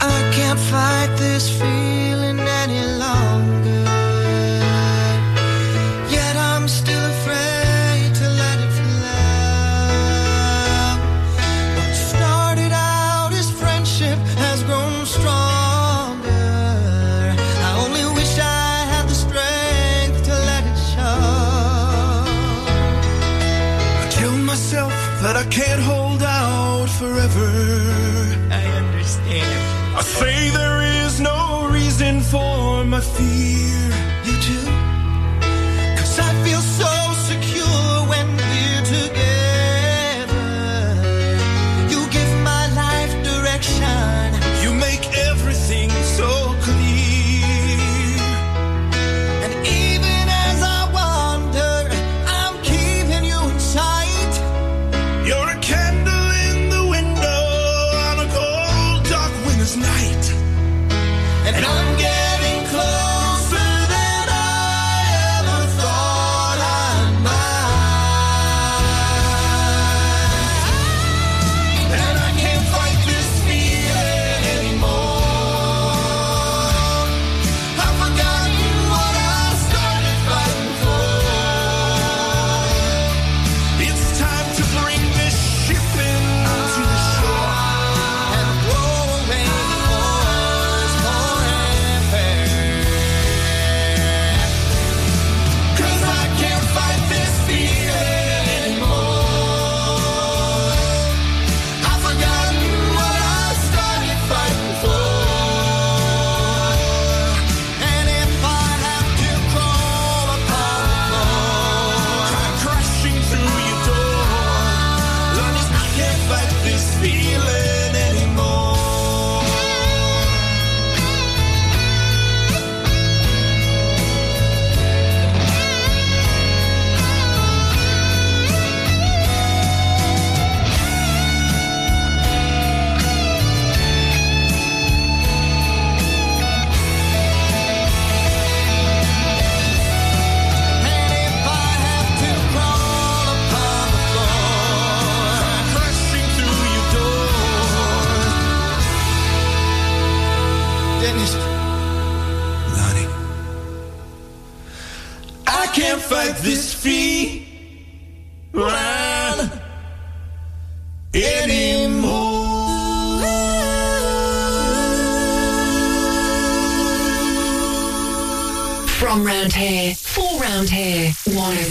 [0.00, 2.82] I can't fight this feeling any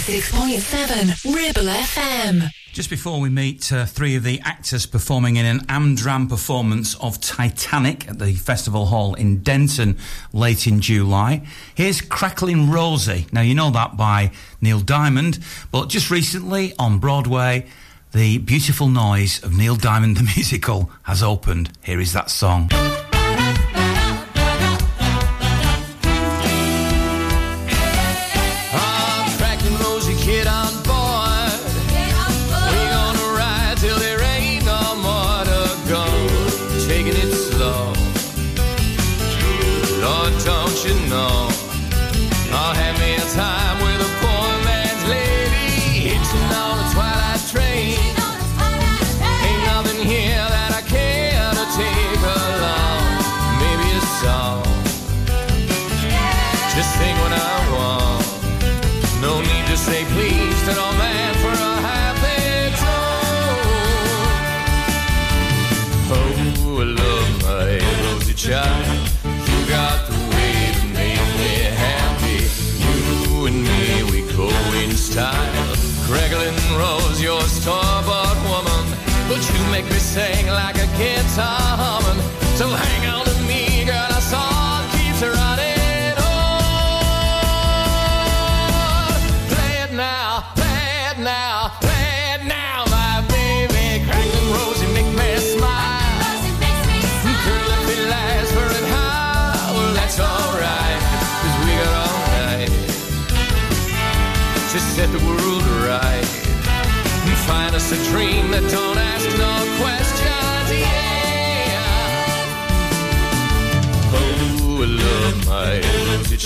[0.04, 2.50] 106.7 Ribble FM.
[2.74, 7.22] Just before we meet uh, three of the actors performing in an Amdram performance of
[7.22, 9.96] Titanic at the Festival Hall in Denton
[10.34, 13.24] late in July, here's Cracklin' Rosie.
[13.32, 14.30] Now, you know that by
[14.60, 15.38] Neil Diamond,
[15.72, 17.64] but just recently on Broadway,
[18.12, 21.70] the beautiful noise of Neil Diamond the musical has opened.
[21.82, 22.68] Here is that song.
[81.34, 81.93] Guitar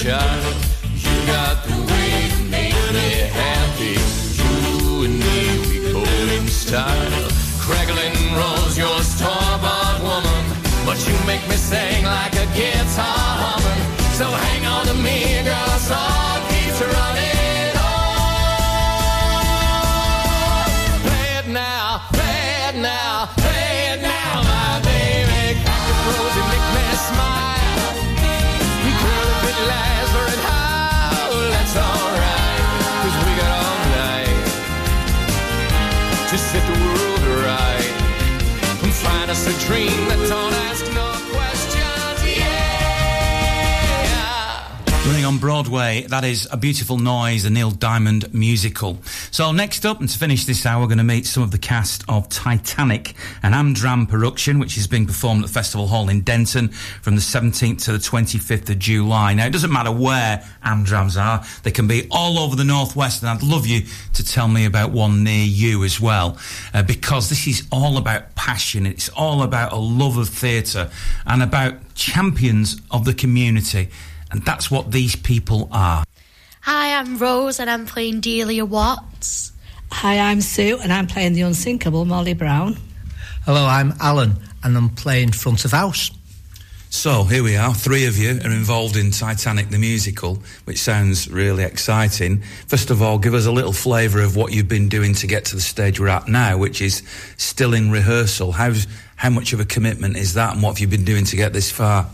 [0.09, 4.01] You got the way to make me happy.
[4.41, 5.37] You and me,
[5.69, 6.01] we go
[6.35, 7.29] in style.
[8.75, 9.03] Your
[10.01, 10.45] woman.
[10.87, 13.85] But you make me sing like a guitar humming.
[14.17, 14.68] So hang on
[39.69, 42.69] that don't ask no questions, yeah.
[45.07, 48.99] Running on Broadway, that is A Beautiful Noise, a Neil Diamond musical.
[49.39, 51.59] So next up, and to finish this hour, we're going to meet some of the
[51.59, 53.14] cast of Titanic,
[53.45, 57.20] an Amdram production, which is being performed at the Festival Hall in Denton from the
[57.20, 59.34] 17th to the 25th of July.
[59.34, 63.30] Now, it doesn't matter where Amdrams are, they can be all over the Northwest, and
[63.30, 63.82] I'd love you
[64.14, 66.36] to tell me about one near you as well,
[66.74, 70.91] uh, because this is all about passion, it's all about a love of theatre,
[71.24, 73.89] and about champions of the community.
[74.32, 76.03] And that's what these people are.
[76.71, 79.53] Hi, I'm Rose and I'm playing Delia Watts.
[79.91, 82.77] Hi, I'm Sue and I'm playing the unsinkable Molly Brown.
[83.47, 86.11] Hello, I'm Alan and I'm playing front of house.
[86.91, 87.73] So here we are.
[87.73, 92.43] Three of you are involved in Titanic the musical, which sounds really exciting.
[92.66, 95.47] First of all, give us a little flavour of what you've been doing to get
[95.47, 97.03] to the stage we're at now, which is
[97.39, 98.53] still in rehearsal.
[98.53, 101.37] How's how much of a commitment is that, and what have you been doing to
[101.37, 102.11] get this far?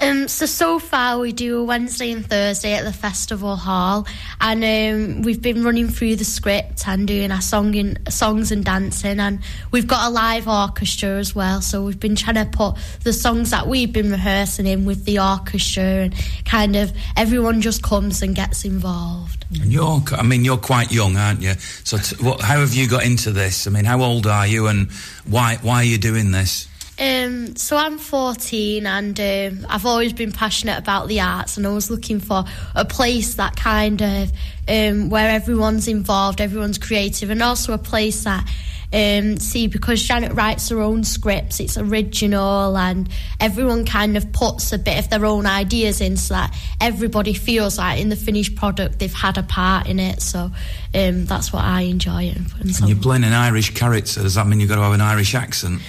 [0.00, 4.06] Um, so so far we do a Wednesday and Thursday at the festival hall,
[4.40, 9.18] and um, we've been running through the script and doing our songing, songs and dancing,
[9.18, 9.40] and
[9.72, 11.60] we've got a live orchestra as well.
[11.60, 15.18] So we've been trying to put the songs that we've been rehearsing in with the
[15.18, 19.46] orchestra, and kind of everyone just comes and gets involved.
[19.60, 21.54] And you're, I mean, you're quite young, aren't you?
[21.82, 23.66] So, t- what, how have you got into this?
[23.66, 24.92] I mean, how old are you, and
[25.26, 26.68] why why are you doing this?
[26.98, 31.70] Um, so I'm 14 and um, I've always been passionate about the arts and I
[31.70, 32.44] was looking for
[32.74, 34.32] a place that kind of
[34.66, 38.48] um, where everyone's involved, everyone's creative and also a place that
[38.92, 44.72] um, see because Janet writes her own scripts, it's original and everyone kind of puts
[44.72, 48.56] a bit of their own ideas in so that everybody feels like in the finished
[48.56, 50.20] product they've had a part in it.
[50.20, 50.50] So
[50.94, 52.30] um, that's what I enjoy.
[52.34, 54.22] And, And you're playing an Irish character.
[54.22, 55.80] Does that mean you've got to have an Irish accent?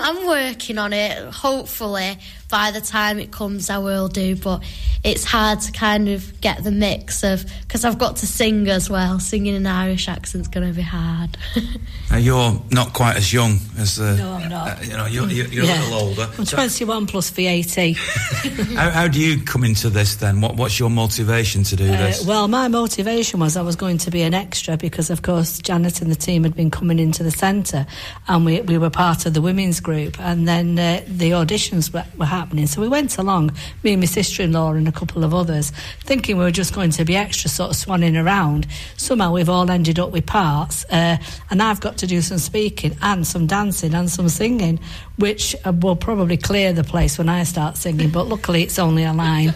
[0.00, 1.18] Well, I'm working on it.
[1.32, 2.16] Hopefully,
[2.48, 4.34] by the time it comes, I will do.
[4.36, 4.62] But
[5.04, 8.88] it's hard to kind of get the mix of because I've got to sing as
[8.88, 9.18] well.
[9.20, 11.36] Singing in Irish accent's going to be hard.
[12.10, 14.16] Now, you're not quite as young as the.
[14.16, 14.78] No, I'm not.
[14.78, 15.80] uh, you know, you're, you're, you're Yeah.
[15.80, 16.28] a little older.
[16.36, 17.76] I'm 21 plus VAT.
[18.74, 20.40] How, how do you come into this then?
[20.40, 22.26] What, what's your motivation to do Uh, this?
[22.26, 26.02] well, my motivation was I was going to be an extra because, of course, Janet
[26.02, 27.86] and the team had been coming into the centre
[28.26, 29.89] and we, we were part of the women's group.
[30.18, 32.66] And then uh, the auditions were, were happening.
[32.66, 35.70] So we went along, me and my sister in law and a couple of others,
[36.00, 38.66] thinking we were just going to be extra, sort of swanning around.
[38.96, 40.84] Somehow we've all ended up with parts.
[40.90, 41.16] Uh,
[41.50, 44.80] and I've got to do some speaking and some dancing and some singing,
[45.16, 48.10] which uh, will probably clear the place when I start singing.
[48.10, 49.54] But luckily, it's only a line.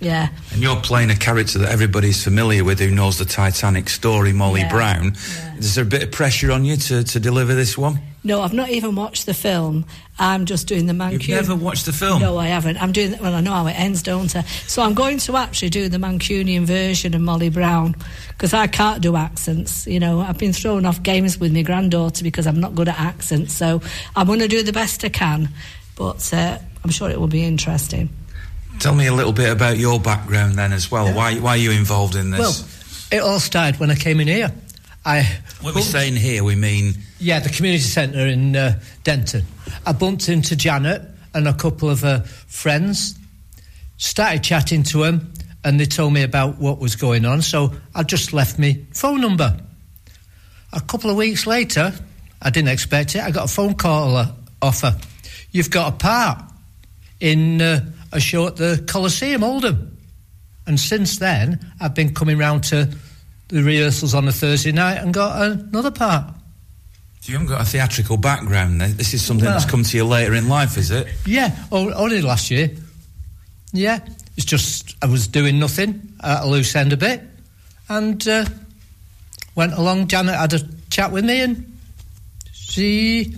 [0.00, 0.28] Yeah.
[0.52, 4.60] And you're playing a character that everybody's familiar with who knows the Titanic story, Molly
[4.62, 4.70] Yeah.
[4.70, 5.12] Brown.
[5.58, 8.00] Is there a bit of pressure on you to, to deliver this one?
[8.24, 9.86] No, I've not even watched the film.
[10.18, 11.28] I'm just doing the Mancunian.
[11.28, 12.20] You've never watched the film?
[12.20, 12.76] No, I haven't.
[12.82, 13.16] I'm doing.
[13.20, 14.42] Well, I know how it ends, don't I?
[14.66, 17.94] So I'm going to actually do the Mancunian version of Molly Brown
[18.28, 19.86] because I can't do accents.
[19.86, 22.98] You know, I've been thrown off games with my granddaughter because I'm not good at
[23.00, 23.54] accents.
[23.54, 23.80] So
[24.14, 25.48] I'm going to do the best I can,
[25.96, 28.10] but uh, I'm sure it will be interesting.
[28.80, 31.14] Tell me a little bit about your background then as well.
[31.14, 32.40] Why, why are you involved in this?
[32.40, 34.50] Well, it all started when I came in here.
[35.04, 35.22] I
[35.60, 39.44] when we say in here, we mean yeah, the community centre in uh, Denton.
[39.84, 41.02] I bumped into Janet
[41.34, 43.18] and a couple of her friends.
[43.98, 47.42] Started chatting to them, and they told me about what was going on.
[47.42, 49.58] So I just left me phone number.
[50.72, 51.92] A couple of weeks later,
[52.40, 53.20] I didn't expect it.
[53.20, 54.26] I got a phone call
[54.62, 54.96] offer.
[55.50, 56.42] You've got a part
[57.20, 59.96] in uh, a show at the Coliseum, Oldham.
[60.66, 62.88] And since then, I've been coming round to
[63.48, 66.32] the rehearsals on a Thursday night and got another part.
[67.22, 68.96] you haven't got a theatrical background then.
[68.96, 71.08] This is something that's come to you later in life, is it?
[71.26, 72.70] Yeah, only last year.
[73.72, 74.00] Yeah,
[74.36, 77.22] it's just I was doing nothing at a loose end a bit,
[77.88, 78.44] and uh,
[79.54, 80.08] went along.
[80.08, 81.78] Janet had a chat with me, and
[82.52, 83.36] she,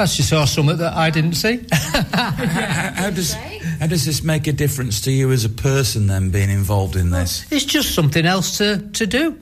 [0.00, 1.60] as just saw something that I didn't see.
[1.70, 2.02] how,
[2.94, 6.50] how does how does this make a difference to you as a person then being
[6.50, 7.50] involved in this?
[7.52, 9.38] it's just something else to to do.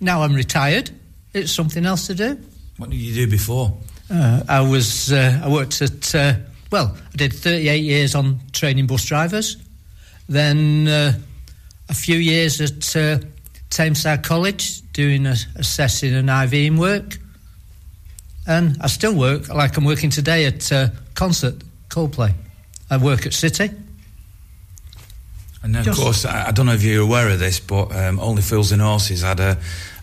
[0.00, 0.90] Now I'm retired.
[1.34, 2.38] It's something else to do.
[2.78, 3.76] What did you do before?
[4.10, 6.34] Uh, I was uh, I worked at uh,
[6.70, 9.56] well I did 38 years on training bus drivers,
[10.28, 11.12] then uh,
[11.88, 13.18] a few years at uh,
[13.70, 17.18] Tameside College doing a, assessing and IVing work,
[18.48, 21.54] and I still work like I'm working today at uh, concert
[21.88, 22.34] Coldplay.
[22.90, 23.70] I work at City.
[25.62, 28.18] And of Just- course, I, I don't know if you're aware of this, but um,
[28.20, 29.58] Only Fools and Horses had a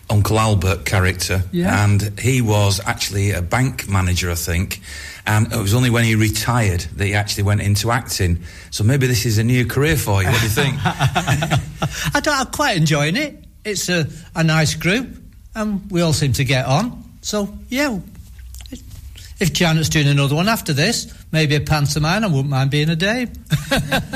[0.08, 1.84] Uncle Albert character, Yeah.
[1.84, 4.80] and he was actually a bank manager, I think.
[5.26, 8.38] And it was only when he retired that he actually went into acting.
[8.70, 10.28] So maybe this is a new career for you.
[10.28, 10.76] What do you think?
[10.84, 13.42] I don't, I'm quite enjoying it.
[13.64, 15.08] It's a, a nice group,
[15.56, 17.02] and we all seem to get on.
[17.22, 17.98] So yeah,
[19.38, 22.96] if Janet's doing another one after this, maybe a pantomime, I wouldn't mind being a
[22.96, 23.30] dame.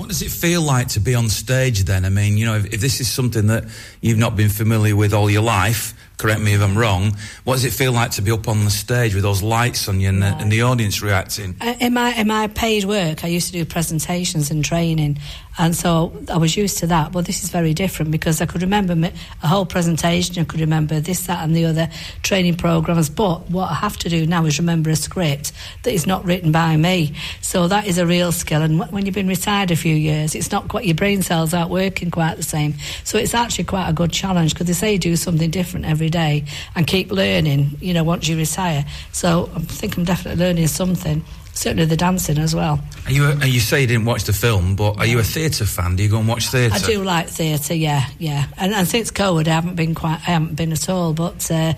[0.00, 2.06] What does it feel like to be on stage then?
[2.06, 3.64] I mean, you know, if, if this is something that
[4.00, 7.66] you've not been familiar with all your life, correct me if I'm wrong, what does
[7.66, 10.22] it feel like to be up on the stage with those lights on you and,
[10.22, 11.54] the, and the audience reacting?
[11.60, 15.18] Uh, In my in my paid work, I used to do presentations and training,
[15.60, 17.12] and so I was used to that.
[17.12, 18.94] But this is very different because I could remember
[19.42, 20.38] a whole presentation.
[20.38, 21.90] I could remember this, that, and the other
[22.22, 23.10] training programs.
[23.10, 25.52] But what I have to do now is remember a script
[25.82, 27.14] that is not written by me.
[27.42, 28.62] So that is a real skill.
[28.62, 31.70] And when you've been retired a few years, it's not quite your brain cells aren't
[31.70, 32.76] working quite the same.
[33.04, 36.46] So it's actually quite a good challenge because they say do something different every day
[36.74, 37.76] and keep learning.
[37.80, 38.86] You know, once you retire.
[39.12, 41.22] So I think I'm definitely learning something.
[41.52, 42.80] Certainly the dancing as well.
[43.06, 45.64] Are you, a, you say you didn't watch the film, but are you a theatre
[45.64, 45.96] fan?
[45.96, 46.74] Do you go and watch theatre?
[46.74, 48.46] I do like theatre, yeah, yeah.
[48.56, 51.12] And, and since COVID, I haven't been quite, I haven't been at all.
[51.12, 51.74] But uh,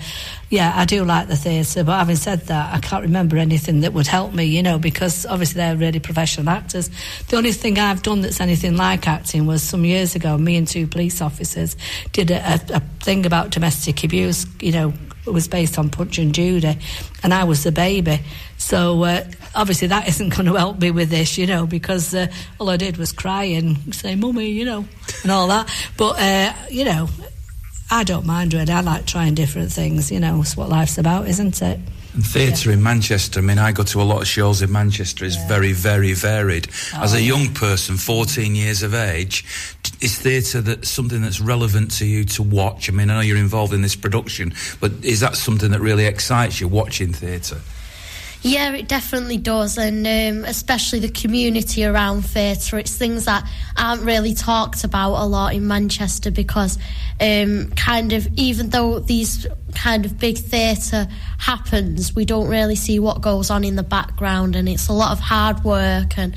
[0.50, 1.84] yeah, I do like the theatre.
[1.84, 5.26] But having said that, I can't remember anything that would help me, you know, because
[5.26, 6.90] obviously they're really professional actors.
[7.28, 10.36] The only thing I've done that's anything like acting was some years ago.
[10.38, 11.76] Me and two police officers
[12.12, 14.46] did a, a, a thing about domestic abuse.
[14.60, 14.92] You know,
[15.26, 16.78] it was based on Punch and Judy,
[17.22, 18.20] and I was the baby.
[18.62, 22.28] So uh, obviously that isn't going to help me with this, you know, because uh,
[22.60, 24.84] all I did was cry and say, "Mummy," you know,
[25.22, 25.68] and all that.
[25.96, 27.08] But uh, you know,
[27.90, 28.72] I don't mind really.
[28.72, 30.10] I like trying different things.
[30.12, 31.80] You know, it's what life's about, isn't it?
[32.14, 35.24] And theatre in Manchester, I mean, I go to a lot of shows in Manchester,
[35.24, 36.68] is very, very varied.
[36.94, 37.34] As Oh, a yeah.
[37.34, 39.46] young person, 14 years of age,
[40.02, 42.90] is theatre that something that's relevant to you to watch?
[42.90, 46.04] I mean, I know you're involved in this production, but is that something that really
[46.04, 47.62] excites you, watching theatre?
[48.42, 52.76] Yeah, it definitely does, and um, especially the community around theatre.
[52.76, 56.76] It's things that aren't really talked about a lot in Manchester because,
[57.20, 61.06] um, kind of, even though these kind of big theatre
[61.38, 65.12] happens, we don't really see what goes on in the background, and it's a lot
[65.12, 66.34] of hard work and.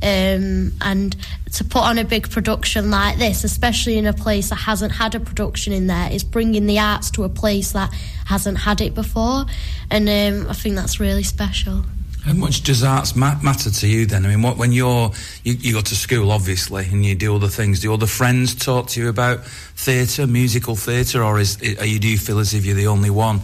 [0.00, 1.16] Um, and
[1.54, 5.14] to put on a big production like this, especially in a place that hasn't had
[5.14, 7.92] a production in there, is bringing the arts to a place that
[8.26, 9.46] hasn't had it before,
[9.90, 11.84] and um, I think that's really special.
[12.24, 14.26] How much does arts ma- matter to you then?
[14.26, 15.12] I mean, what when you're
[15.44, 17.80] you, you go to school obviously and you do other things.
[17.80, 22.08] Do other friends talk to you about theatre, musical theatre, or is are you do
[22.08, 23.40] you feel as if you're the only one?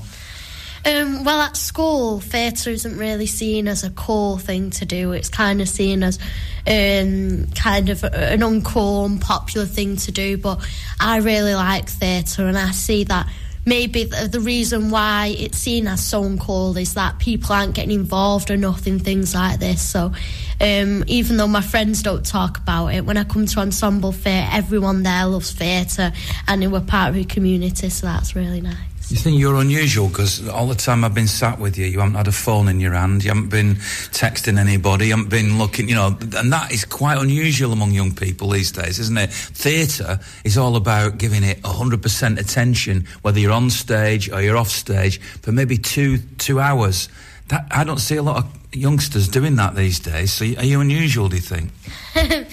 [0.87, 5.13] Um, well, at school, theatre isn't really seen as a cool thing to do.
[5.13, 6.19] It's kind of seen as
[6.67, 10.37] um, kind of an uncool, unpopular thing to do.
[10.37, 10.67] But
[11.01, 13.27] I really like theatre, and I see that
[13.65, 17.93] maybe the, the reason why it's seen as so uncool is that people aren't getting
[17.93, 19.81] involved enough in things like this.
[19.81, 20.13] So
[20.61, 24.49] um, even though my friends don't talk about it, when I come to Ensemble Fair,
[24.53, 26.13] everyone there loves theatre,
[26.47, 28.94] and we're part of a community, so that's really nice.
[29.11, 32.15] You think you're unusual because all the time I've been sat with you, you haven't
[32.15, 35.89] had a phone in your hand, you haven't been texting anybody, you haven't been looking,
[35.89, 39.31] you know, and that is quite unusual among young people these days, isn't it?
[39.31, 44.71] Theatre is all about giving it 100% attention, whether you're on stage or you're off
[44.71, 47.09] stage, for maybe two two hours.
[47.49, 50.33] That I don't see a lot of youngsters doing that these days.
[50.33, 51.29] So are you unusual?
[51.29, 51.71] Do you think?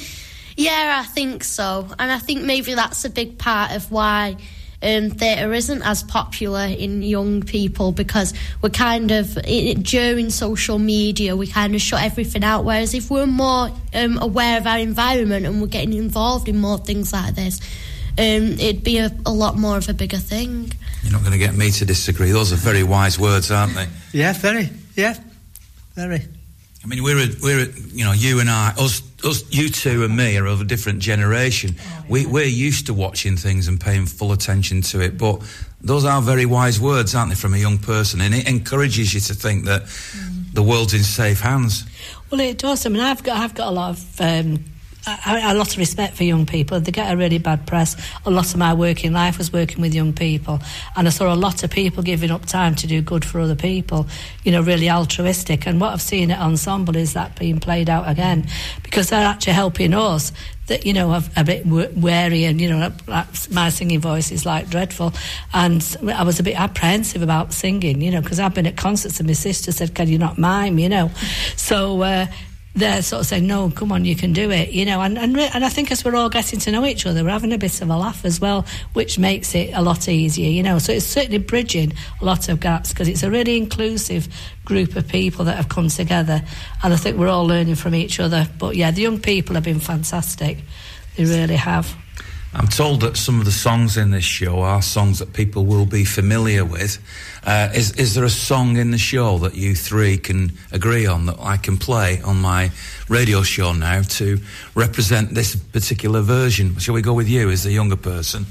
[0.57, 1.87] Yeah, I think so.
[1.97, 4.37] And I think maybe that's a big part of why
[4.83, 10.79] um, theatre isn't as popular in young people because we're kind of, i during social
[10.79, 12.65] media, we kind of shut everything out.
[12.65, 16.77] Whereas if we're more um, aware of our environment and we're getting involved in more
[16.77, 17.59] things like this,
[18.17, 20.71] um, it'd be a, a lot more of a bigger thing.
[21.03, 22.31] You're not going to get me to disagree.
[22.31, 23.87] Those are very wise words, aren't they?
[24.11, 24.69] Yeah, very.
[24.95, 25.15] Yeah,
[25.95, 26.27] very.
[26.83, 30.03] I mean, we're a, we're a, you know you and I, us, us, you two
[30.03, 31.75] and me are of a different generation.
[32.09, 35.41] We we're used to watching things and paying full attention to it, but
[35.79, 38.19] those are very wise words, aren't they, from a young person?
[38.21, 39.83] And it encourages you to think that
[40.53, 41.85] the world's in safe hands.
[42.31, 42.85] Well, it does.
[42.85, 44.63] I mean, I've got I've got a lot of um,
[45.07, 46.79] a lot of respect for young people.
[46.79, 47.95] They get a really bad press.
[48.25, 50.59] A lot of my working life was working with young people,
[50.95, 53.55] and I saw a lot of people giving up time to do good for other
[53.55, 54.07] people.
[54.43, 55.65] You know, really altruistic.
[55.65, 58.47] And what I've seen at Ensemble is that being played out again,
[58.83, 60.31] because they're actually helping us
[60.67, 62.93] that you know I'm a bit wary and you know
[63.51, 65.11] my singing voice is like dreadful
[65.53, 69.19] and I was a bit apprehensive about singing you know because I've been at concerts
[69.19, 71.11] and my sister said can you not mime you know
[71.57, 72.27] so uh,
[72.73, 75.01] they're sort of saying, no, come on, you can do it, you know.
[75.01, 77.51] And, and, and I think as we're all getting to know each other, we're having
[77.51, 80.79] a bit of a laugh as well, which makes it a lot easier, you know.
[80.79, 84.27] So it's certainly bridging a lot of gaps because it's a really inclusive
[84.63, 86.41] group of people that have come together.
[86.81, 88.47] And I think we're all learning from each other.
[88.57, 90.59] But yeah, the young people have been fantastic.
[91.17, 91.93] They really have.
[92.53, 95.85] I'm told that some of the songs in this show are songs that people will
[95.85, 96.97] be familiar with.
[97.45, 101.27] Uh, is, is there a song in the show that you three can agree on
[101.27, 102.71] that I can play on my
[103.07, 104.39] radio show now to
[104.75, 106.77] represent this particular version?
[106.77, 108.45] Shall we go with you as the younger person?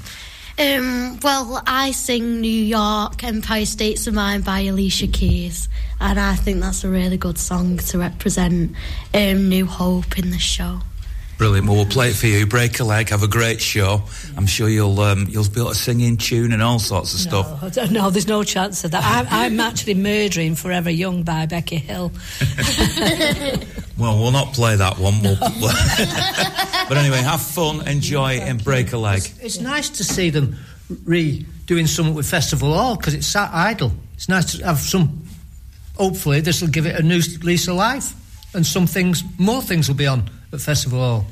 [0.57, 6.35] Um, well, I sing New York, Empire States of Mind by Alicia Keys, and I
[6.35, 8.75] think that's a really good song to represent
[9.13, 10.81] um, New Hope in the show.
[11.41, 11.65] Brilliant.
[11.67, 12.45] Well, we'll play it for you.
[12.45, 13.09] Break a leg.
[13.09, 14.03] Have a great show.
[14.37, 17.19] I'm sure you'll um, you'll be able to sing in tune and all sorts of
[17.19, 17.59] stuff.
[17.59, 19.03] No, I don't- no, there's no chance of that.
[19.03, 22.11] I'm, I'm actually murdering Forever Young by Becky Hill.
[23.97, 25.21] Well, we'll not play that one.
[25.21, 25.35] We'll
[26.89, 29.21] but anyway, have fun, enjoy, and break a leg.
[29.41, 30.57] It's nice to see them
[31.05, 33.91] re doing something with Festival Hall because it's sat idle.
[34.13, 35.23] It's nice to have some.
[35.97, 38.13] Hopefully, this will give it a new lease of life,
[38.55, 41.25] and some things, more things will be on at of all,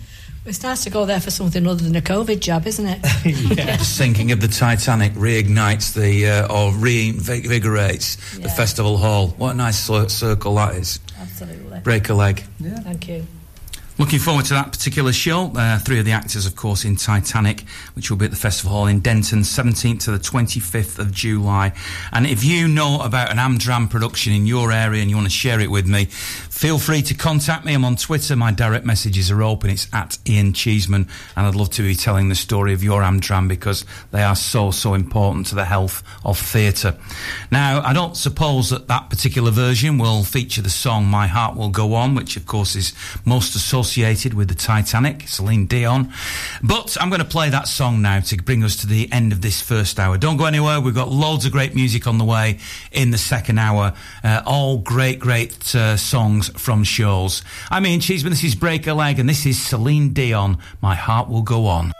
[0.45, 2.99] It's nice to go there for something other than a COVID jab, isn't it?
[3.79, 9.29] The sinking of the Titanic reignites the uh, or reinvigorates the festival hall.
[9.37, 9.79] What a nice
[10.11, 10.99] circle that is.
[11.19, 11.79] Absolutely.
[11.81, 12.43] Break a leg.
[12.59, 12.79] Yeah.
[12.79, 13.25] Thank you.
[13.99, 15.51] Looking forward to that particular show.
[15.53, 18.71] Uh, three of the actors, of course, in Titanic, which will be at the Festival
[18.71, 21.73] Hall in Denton, 17th to the 25th of July.
[22.13, 25.33] And if you know about an Amdram production in your area and you want to
[25.33, 27.73] share it with me, feel free to contact me.
[27.73, 28.37] I'm on Twitter.
[28.37, 29.69] My direct messages are open.
[29.69, 31.09] It's at Ian Cheeseman.
[31.35, 34.71] And I'd love to be telling the story of your Amdram because they are so,
[34.71, 36.97] so important to the health of theatre.
[37.51, 41.69] Now, I don't suppose that that particular version will feature the song My Heart Will
[41.69, 42.93] Go On, which, of course, is
[43.25, 46.13] most associated associated with the Titanic, Celine Dion.
[46.61, 49.41] But I'm going to play that song now to bring us to the end of
[49.41, 50.15] this first hour.
[50.15, 50.79] Don't go anywhere.
[50.79, 52.59] We've got loads of great music on the way
[52.91, 53.93] in the second hour.
[54.23, 57.41] Uh, all great, great uh, songs from shows.
[57.71, 58.31] I'm Ian Cheeseman.
[58.31, 60.59] This is Break a Leg, and this is Celine Dion.
[60.81, 61.91] My heart will go on.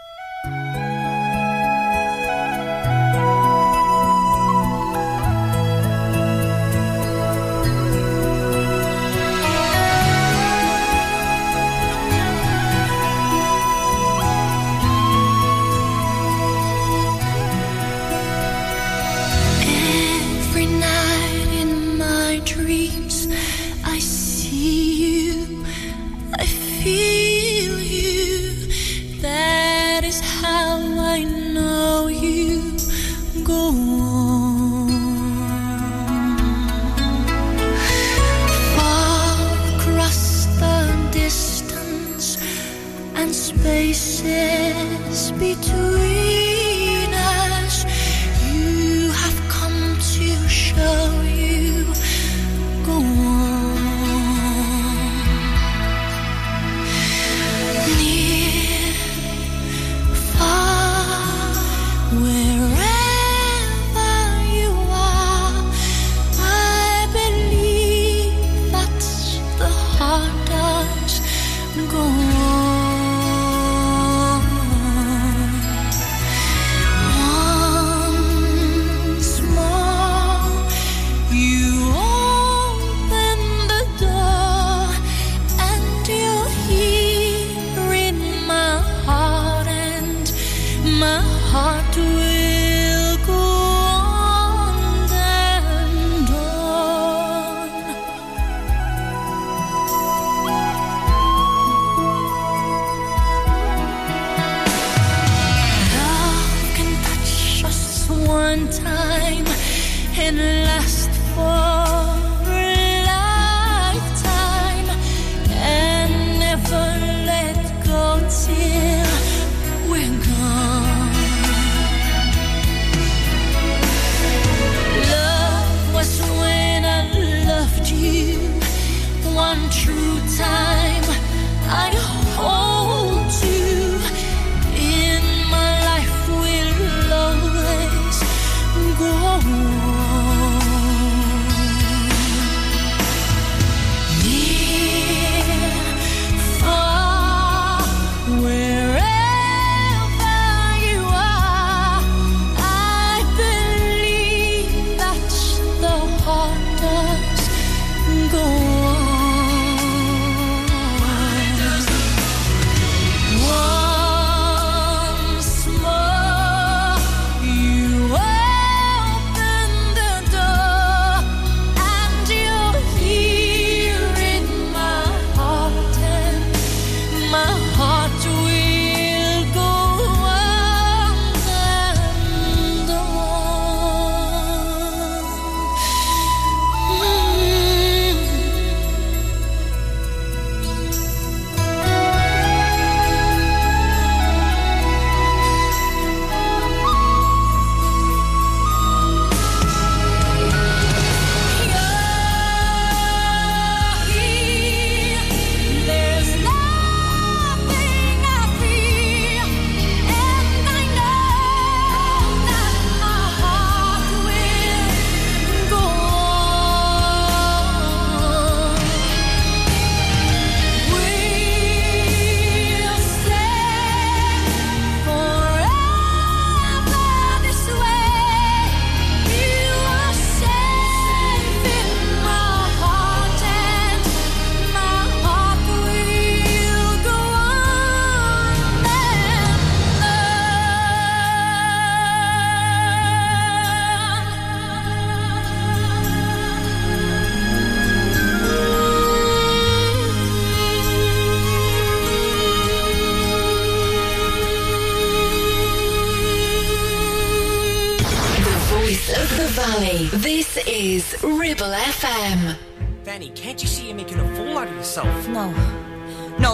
[43.62, 45.99] Spaces between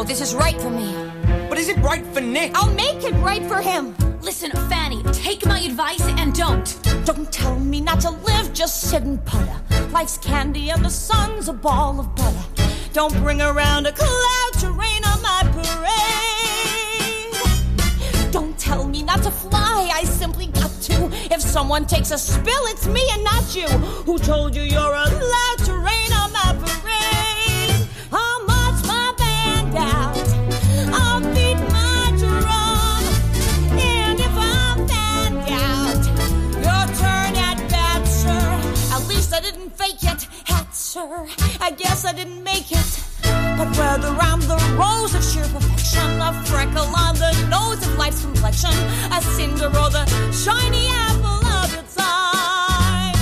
[0.03, 0.93] This is right for me.
[1.49, 2.51] But is it right for Nick?
[2.53, 3.95] I'll make it right for him.
[4.21, 6.79] Listen, Fanny, take my advice and don't.
[7.05, 9.59] Don't tell me not to live, just sit and putter.
[9.91, 12.43] Life's candy and the sun's a ball of butter.
[12.93, 15.91] Don't bring around a cloud to rain on my parade.
[18.31, 21.09] Don't tell me not to fly, I simply got to.
[21.33, 23.67] If someone takes a spill, it's me and not you.
[24.05, 25.57] Who told you you're allowed
[41.08, 43.03] I guess I didn't make it.
[43.58, 48.22] But whether I'm the rose of sheer perfection, a freckle on the nose of life's
[48.22, 48.74] complexion,
[49.14, 53.14] a cinder or the shiny apple of its eye.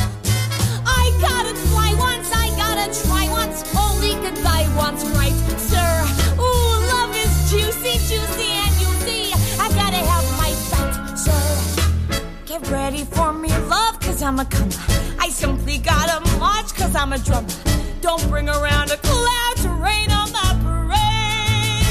[0.85, 5.91] I gotta fly once, I gotta try once, only goodbye once, right, sir?
[6.39, 12.23] Ooh, love is juicy, juicy, and you see, I gotta have my fight, sir.
[12.45, 14.71] Get ready for me, love, cause I'm a comer.
[15.19, 17.72] I simply gotta march, cause I'm a drummer.
[18.03, 21.87] Don't bring around a cloud to rain on my parade.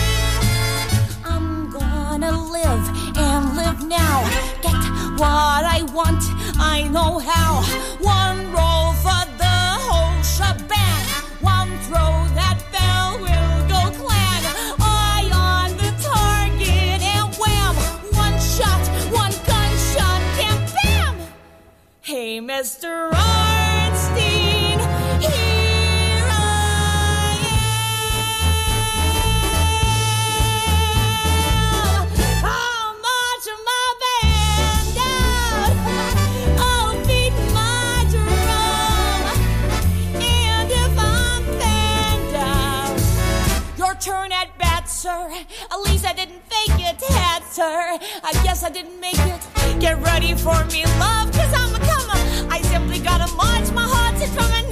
[1.24, 4.22] I'm gonna live and live now.
[4.60, 4.76] Get
[5.18, 6.22] what I want,
[6.60, 7.62] I know how.
[7.98, 11.06] One roll for the whole shebang.
[11.40, 14.44] One throw that bell will go clang.
[14.80, 17.74] Eye on the target and wham.
[18.12, 21.16] One shot, one gunshot, and bam.
[22.02, 23.21] Hey, Mr.
[48.34, 49.40] I guess I didn't make it.
[49.78, 52.48] Get ready for me, love, cause I'm a comer.
[52.50, 54.71] I simply gotta march my heart to drum and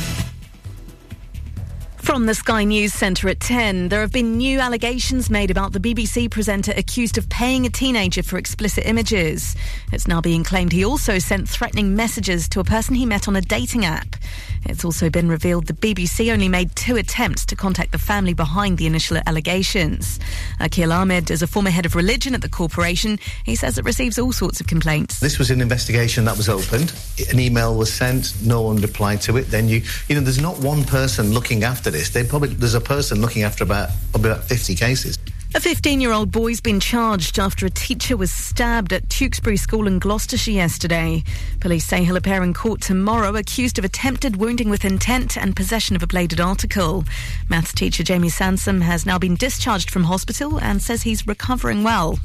[2.11, 5.79] From the Sky News Centre at 10, there have been new allegations made about the
[5.79, 9.55] BBC presenter accused of paying a teenager for explicit images.
[9.93, 13.37] It's now being claimed he also sent threatening messages to a person he met on
[13.37, 14.17] a dating app.
[14.65, 18.77] It's also been revealed the BBC only made two attempts to contact the family behind
[18.77, 20.19] the initial allegations.
[20.59, 23.19] Aaqil Ahmed is a former head of religion at the corporation.
[23.45, 25.21] He says it receives all sorts of complaints.
[25.21, 26.93] This was an investigation that was opened.
[27.31, 28.35] An email was sent.
[28.45, 29.43] No one replied to it.
[29.43, 32.00] Then you, you know, there's not one person looking after this.
[32.09, 35.17] They probably there's a person looking after about probably about 50 cases.
[35.53, 39.85] A 15 year old boy's been charged after a teacher was stabbed at Tewkesbury School
[39.85, 41.25] in Gloucestershire yesterday.
[41.59, 45.97] Police say he'll appear in court tomorrow accused of attempted wounding with intent and possession
[45.97, 47.03] of a bladed article.
[47.49, 52.17] Maths teacher Jamie Sansom has now been discharged from hospital and says he's recovering well.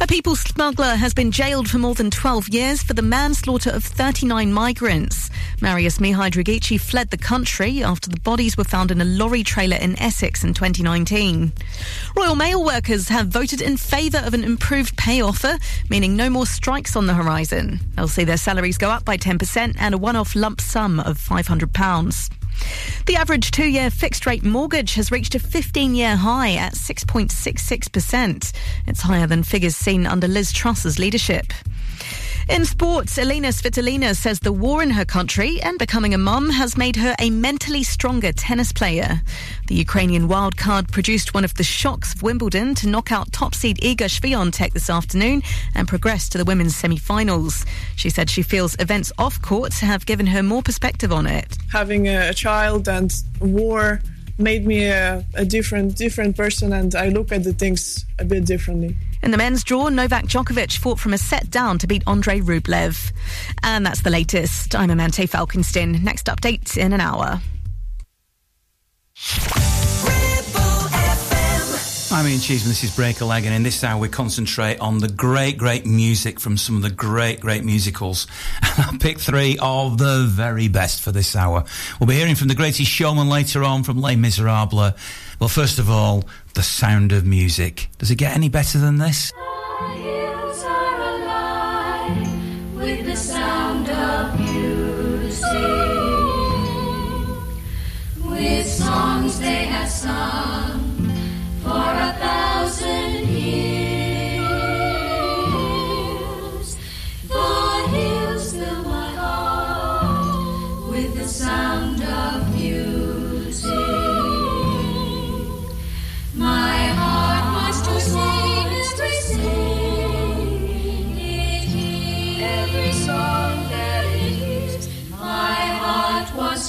[0.00, 3.84] A people smuggler has been jailed for more than 12 years for the manslaughter of
[3.84, 5.30] 39 migrants.
[5.60, 9.76] Marius Mihai Draghici fled the country after the bodies were found in a lorry trailer
[9.76, 11.52] in Essex in 2019.
[12.16, 15.58] Royal Mail workers have voted in favour of an improved pay offer,
[15.90, 17.78] meaning no more strikes on the horizon.
[17.94, 21.18] They'll see their salaries go up by 10% and a one off lump sum of
[21.18, 22.30] £500.
[23.04, 28.52] The average two year fixed rate mortgage has reached a 15 year high at 6.66%.
[28.86, 31.52] It's higher than figures seen under Liz Truss's leadership.
[32.50, 36.76] In sports, Elena Svitolina says the war in her country and becoming a mum has
[36.76, 39.22] made her a mentally stronger tennis player.
[39.68, 43.78] The Ukrainian wildcard produced one of the shocks of Wimbledon to knock out top seed
[43.78, 45.44] Iga Swiatek this afternoon
[45.76, 47.64] and progress to the women's semi-finals.
[47.94, 51.56] She said she feels events off court have given her more perspective on it.
[51.70, 54.02] having a child and war
[54.40, 58.46] made me a, a different different person and I look at the things a bit
[58.46, 58.96] differently.
[59.22, 63.12] In the men's draw, Novak Djokovic fought from a set down to beat Andrei Rublev.
[63.62, 64.74] And that's the latest.
[64.74, 66.02] I'm Amante Falkenstein.
[66.02, 67.40] Next update in an hour.
[72.12, 74.98] I'm Ian Cheeseman, this is Break a Leg, and in this hour we concentrate on
[74.98, 78.26] the great, great music from some of the great, great musicals.
[78.62, 81.64] And I'll pick three of the very best for this hour.
[81.98, 84.94] We'll be hearing from the greatest showman later on from Les Miserables.
[85.38, 87.88] Well, first of all, the sound of music.
[87.98, 89.32] Does it get any better than this?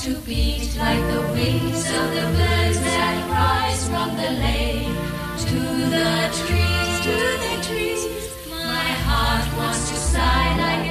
[0.01, 4.87] To beat like the wings of the birds that rise from the lake
[5.37, 5.59] to
[5.93, 8.07] the trees, to the trees.
[8.49, 10.90] My heart wants to sigh like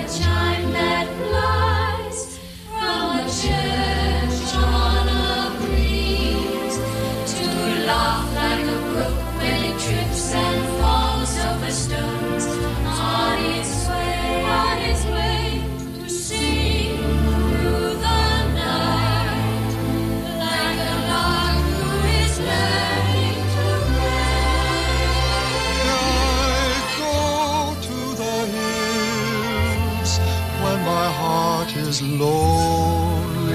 [31.91, 33.55] is lonely.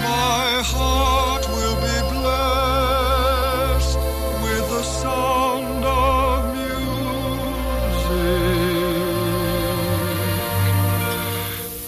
[0.09, 3.99] My heart will be blessed
[4.43, 6.99] with the sound of music,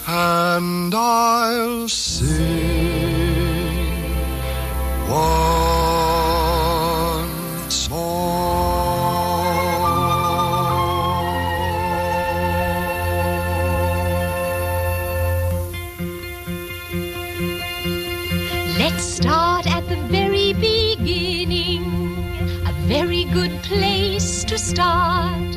[0.08, 1.88] and I'll
[24.72, 25.52] start.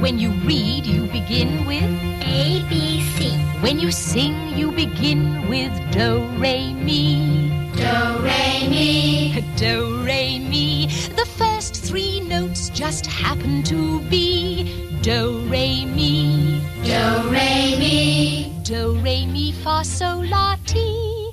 [0.00, 1.90] When you read, you begin with
[2.22, 3.28] A, B, C.
[3.60, 7.52] When you sing, you begin with Do, Re, Mi.
[7.76, 9.44] Do, Re, Mi.
[9.56, 10.86] Do, Re, Mi.
[11.20, 16.62] The first three notes just happen to be Do, Re, Mi.
[16.84, 18.52] Do, Re, Mi.
[18.62, 21.32] Do, Re, Mi, Fa, Sol, La, Ti.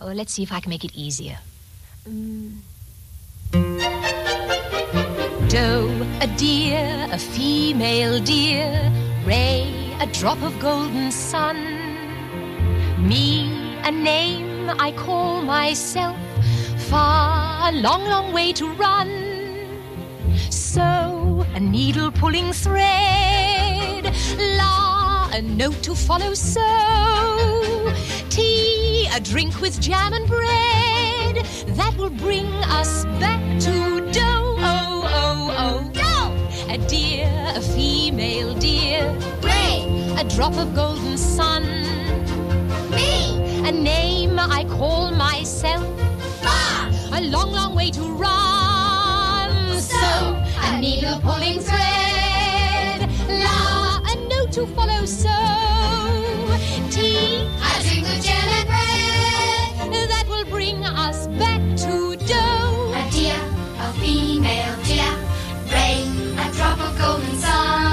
[0.00, 1.38] Oh, let's see if I can make it easier.
[2.08, 2.58] Mm.
[5.48, 5.88] Doe,
[6.20, 8.92] a deer, a female deer.
[9.24, 11.56] Ray, a drop of golden sun.
[12.98, 16.16] Me, a name I call myself.
[16.88, 19.08] Far, a long, long way to run.
[20.50, 24.12] So, a needle pulling thread.
[24.58, 26.34] La, a note to follow.
[26.34, 26.66] So,
[28.30, 31.46] tea, a drink with jam and bread.
[31.78, 34.35] That will bring us back to dough.
[35.68, 35.82] Oh.
[36.68, 39.02] A deer, a female deer.
[39.40, 41.62] Ray, a drop of golden sun.
[42.90, 45.84] Me, a name I call myself.
[46.42, 49.80] Far, a long, long way to run.
[49.80, 50.06] So,
[50.66, 53.00] a needle pulling thread.
[53.28, 55.06] La, a note to follow.
[55.06, 55.36] So,
[56.90, 60.08] tea, a drink with jam and bread.
[60.10, 62.92] That will bring us back to dough.
[62.94, 63.40] A deer,
[63.80, 64.85] a female
[66.98, 67.85] golden sun.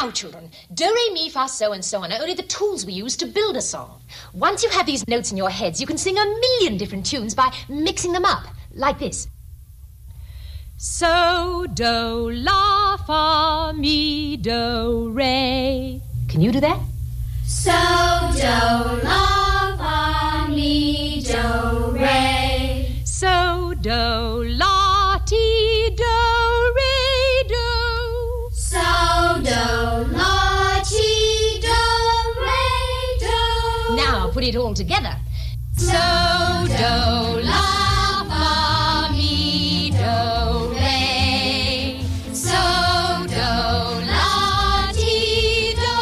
[0.00, 2.92] Now, children, do, re, mi, fa, so, and so on are only the tools we
[2.92, 4.00] use to build a song.
[4.32, 7.34] Once you have these notes in your heads, you can sing a million different tunes
[7.34, 8.44] by mixing them up,
[8.74, 9.26] like this.
[10.76, 16.00] So, do, la, fa, mi, do, re.
[16.28, 16.78] Can you do that?
[17.44, 17.72] So,
[18.36, 23.02] do, la, fa, mi, do, re.
[23.04, 24.77] So, do, la,
[34.38, 35.16] put it all together.
[35.76, 42.00] So, do, la, fa, mi, do, re.
[42.32, 42.62] So,
[43.26, 43.50] do,
[44.06, 45.94] la, ti, do,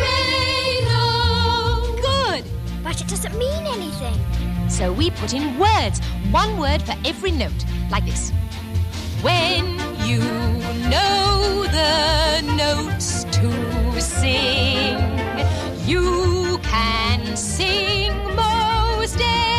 [0.00, 2.00] re, do.
[2.00, 2.44] Good.
[2.82, 4.18] But it doesn't mean anything.
[4.70, 6.00] So we put in words,
[6.30, 8.30] one word for every note, like this.
[9.20, 9.66] When
[10.06, 10.20] you
[10.88, 15.15] know the notes to sing,
[15.86, 19.55] you can sing most anything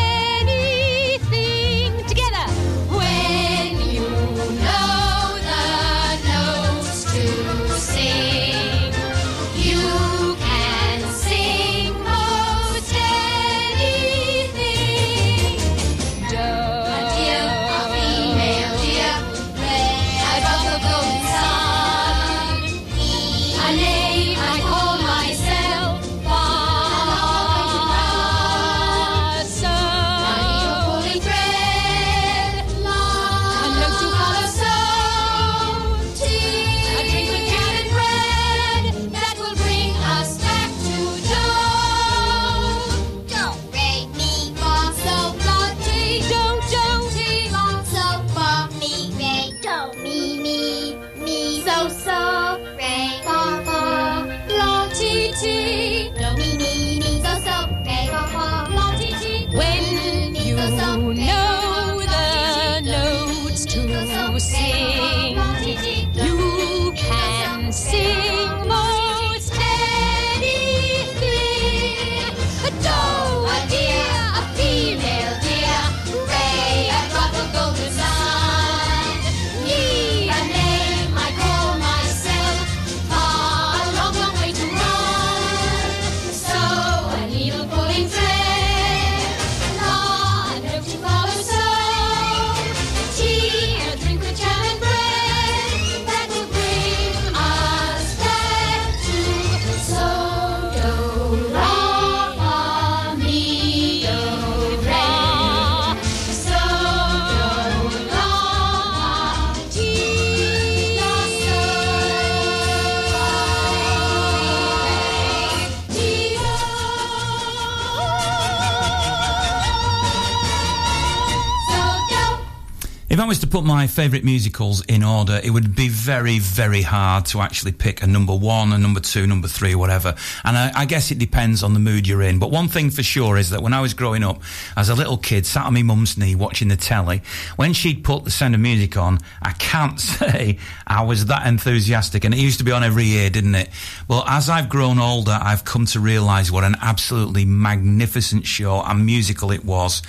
[123.50, 128.02] put my favourite musicals in order, it would be very, very hard to actually pick
[128.02, 130.14] a number one, a number two, number three, whatever.
[130.44, 132.38] And I, I guess it depends on the mood you're in.
[132.38, 134.42] But one thing for sure is that when I was growing up,
[134.76, 137.22] as a little kid, sat on my mum's knee watching the telly,
[137.56, 142.24] when she'd put the sound of music on, I can't say I was that enthusiastic.
[142.24, 143.70] And it used to be on every year, didn't it?
[144.08, 149.04] Well, as I've grown older, I've come to realise what an absolutely magnificent show and
[149.04, 150.02] musical it was.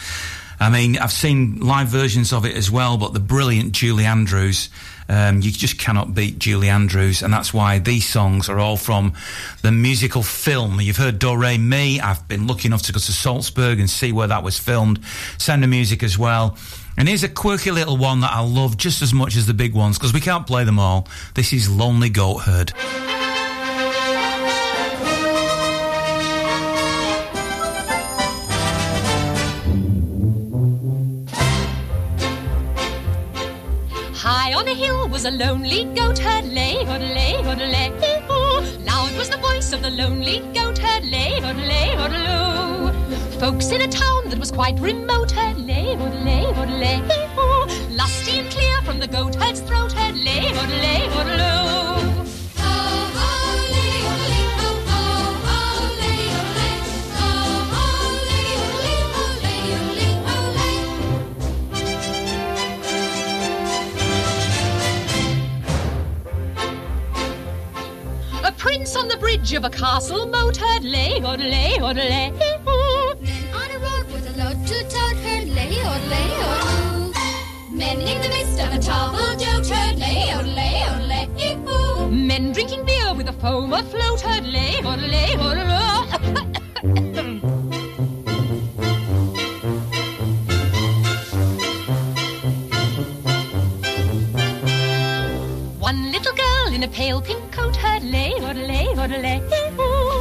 [0.59, 4.69] I mean, I've seen live versions of it as well, but the brilliant Julie Andrews,
[5.07, 9.13] um, you just cannot beat Julie Andrews, and that's why these songs are all from
[9.61, 10.81] the musical film.
[10.81, 12.01] You've heard Do Re Mi.
[12.01, 14.99] I've been lucky enough to go to Salzburg and see where that was filmed.
[15.37, 16.57] Sound of Music as well.
[16.97, 19.73] And here's a quirky little one that I love just as much as the big
[19.73, 21.07] ones because we can't play them all.
[21.33, 22.73] This is Lonely Goat Herd.
[35.21, 37.89] Was a lonely goat herd, lay, lay, lay,
[38.85, 42.89] Loud was the voice of the lonely goat herd, lay, lay, low.
[43.37, 46.45] Folks in a town that was quite remote, herd, lay, lay,
[46.83, 47.01] lay,
[47.97, 51.68] Lusty and clear from the goat herd's throat, herd, lay, lay, low.
[68.59, 72.29] Prince on the bridge of a castle moat heard lay, or lay, or lay.
[72.29, 72.43] Men
[73.55, 76.59] on a road with a load to tote her lay, or lay, or
[77.71, 81.25] Men in the midst of a table dote her lay, or lay, or lay.
[82.09, 85.59] Men drinking beer with a foam afloat heard lay, or lay, lay.
[95.79, 97.48] One little girl in a pale pink heard
[99.07, 99.41] lay, lay.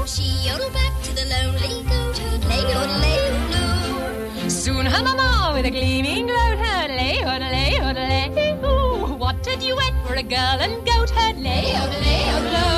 [0.06, 3.18] She yodeled back to the lonely goat herd lay, lay,
[3.54, 8.60] oh, Soon her mama with a gleaming gloat heard lay, lay, oh, lay.
[8.62, 9.16] Oh.
[9.18, 12.77] What a duet for a girl and goat heard lay, lay, low.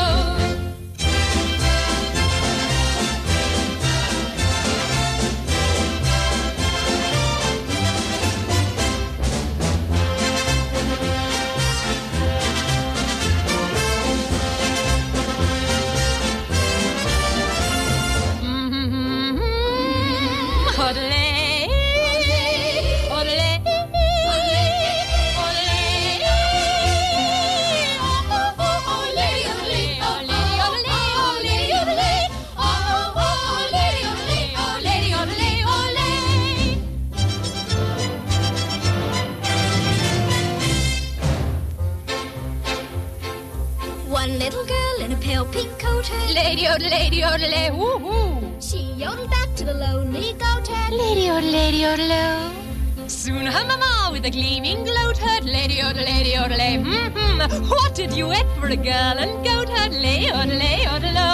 [54.30, 56.74] A gleaming gloat heard lady odelay odelay.
[56.78, 57.68] Mm-hmm.
[57.68, 61.30] What did you wait for a girl and goat heard lay odelay odelo?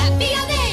[0.00, 0.68] Happy all day,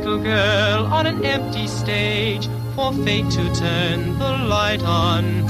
[0.00, 5.46] little girl, on an empty stage for fate to turn the light on.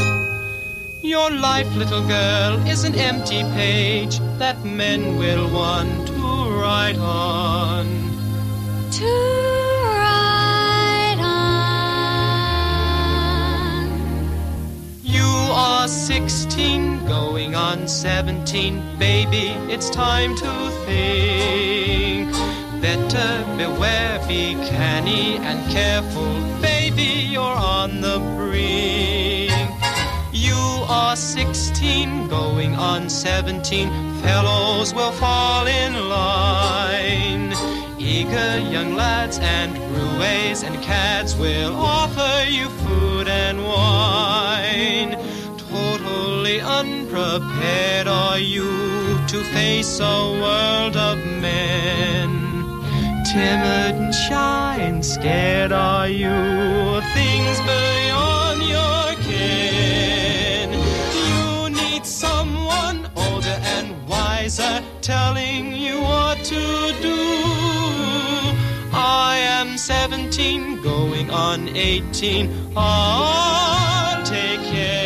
[1.02, 7.86] Your life, little girl, is an empty page that men will want to write on.
[8.98, 9.12] To
[10.02, 11.46] ride on.
[15.04, 22.59] You are 16, going on 17, baby, it's time to think.
[22.80, 26.32] Better beware, be canny and careful,
[26.62, 29.52] baby, you're on the brink.
[30.32, 30.56] You
[30.88, 33.88] are 16, going on 17,
[34.22, 37.52] fellows will fall in line.
[37.98, 45.12] Eager young lads and roues and cats will offer you food and wine.
[45.58, 52.49] Totally unprepared are you to face a world of men.
[53.32, 60.72] Timid and shy and scared are you of things beyond your ken.
[60.72, 67.22] You need someone older and wiser telling you what to do.
[68.92, 72.72] I am 17, going on 18.
[72.76, 74.99] I'll take care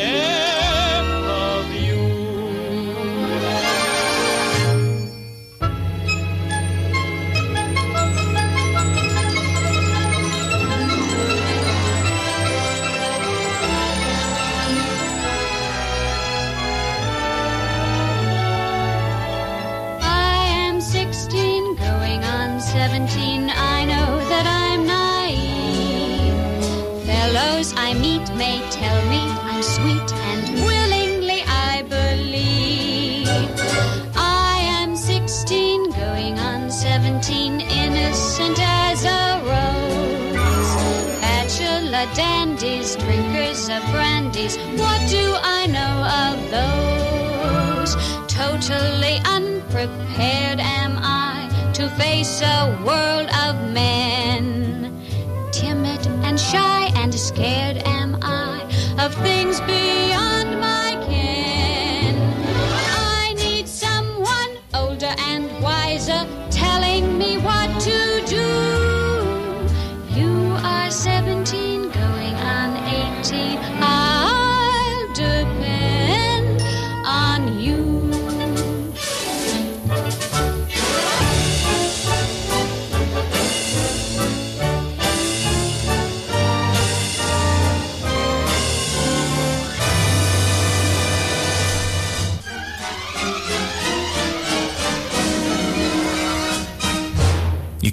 [43.68, 47.96] of brandies, what do I know of those?
[48.28, 54.92] Totally unprepared am I to face a world of men.
[55.52, 58.60] Timid and shy and scared am I
[58.98, 59.93] of things beyond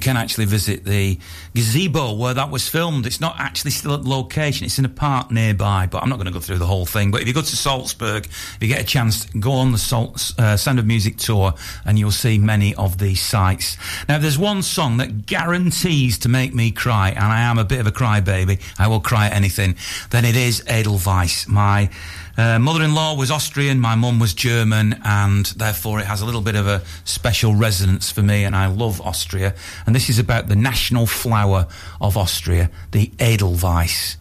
[0.01, 1.17] can actually visit the
[1.53, 3.05] gazebo where that was filmed.
[3.05, 4.65] It's not actually still at the location.
[4.65, 7.11] It's in a park nearby, but I'm not going to go through the whole thing.
[7.11, 10.33] But if you go to Salzburg, if you get a chance, go on the Salt,
[10.37, 11.53] uh, Sound of Music tour
[11.85, 13.77] and you'll see many of these sites.
[14.09, 17.63] Now, if there's one song that guarantees to make me cry, and I am a
[17.63, 18.59] bit of a crybaby.
[18.79, 19.75] I will cry at anything.
[20.09, 21.47] Then it is Edelweiss.
[21.47, 21.89] My
[22.37, 26.55] uh, mother-in-law was Austrian, my mum was German, and therefore it has a little bit
[26.55, 29.53] of a special resonance for me, and I love Austria.
[29.85, 31.67] And this is about the national flower
[31.99, 34.17] of Austria, the Edelweiss.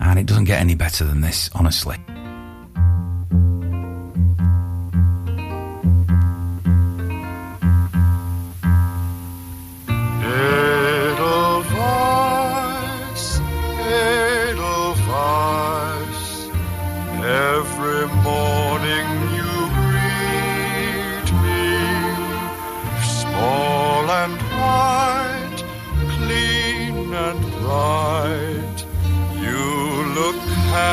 [0.00, 1.96] And it doesn't get any better than this, honestly.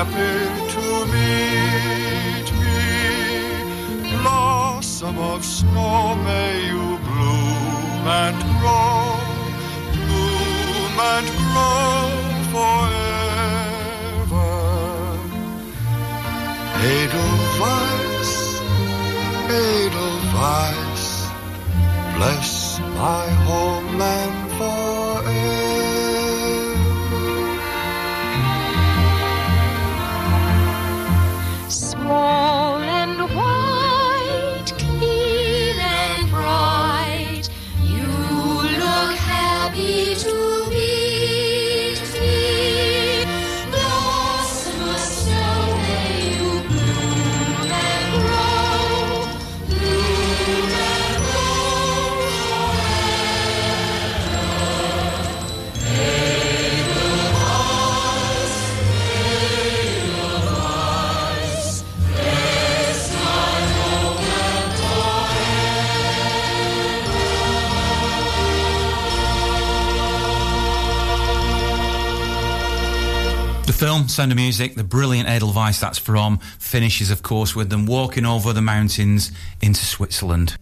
[0.05, 0.37] happy
[0.73, 4.17] to meet me.
[4.17, 9.19] Blossom of snow, may you bloom and grow,
[9.93, 12.01] bloom and grow
[12.53, 12.91] forever.
[16.97, 18.33] Edelweiss,
[19.49, 21.05] Edelweiss,
[22.15, 24.94] bless my homeland for.
[32.05, 32.44] more.
[74.09, 78.53] Sound of Music, the brilliant Edelweiss that's from, finishes, of course, with them walking over
[78.53, 80.55] the mountains into Switzerland.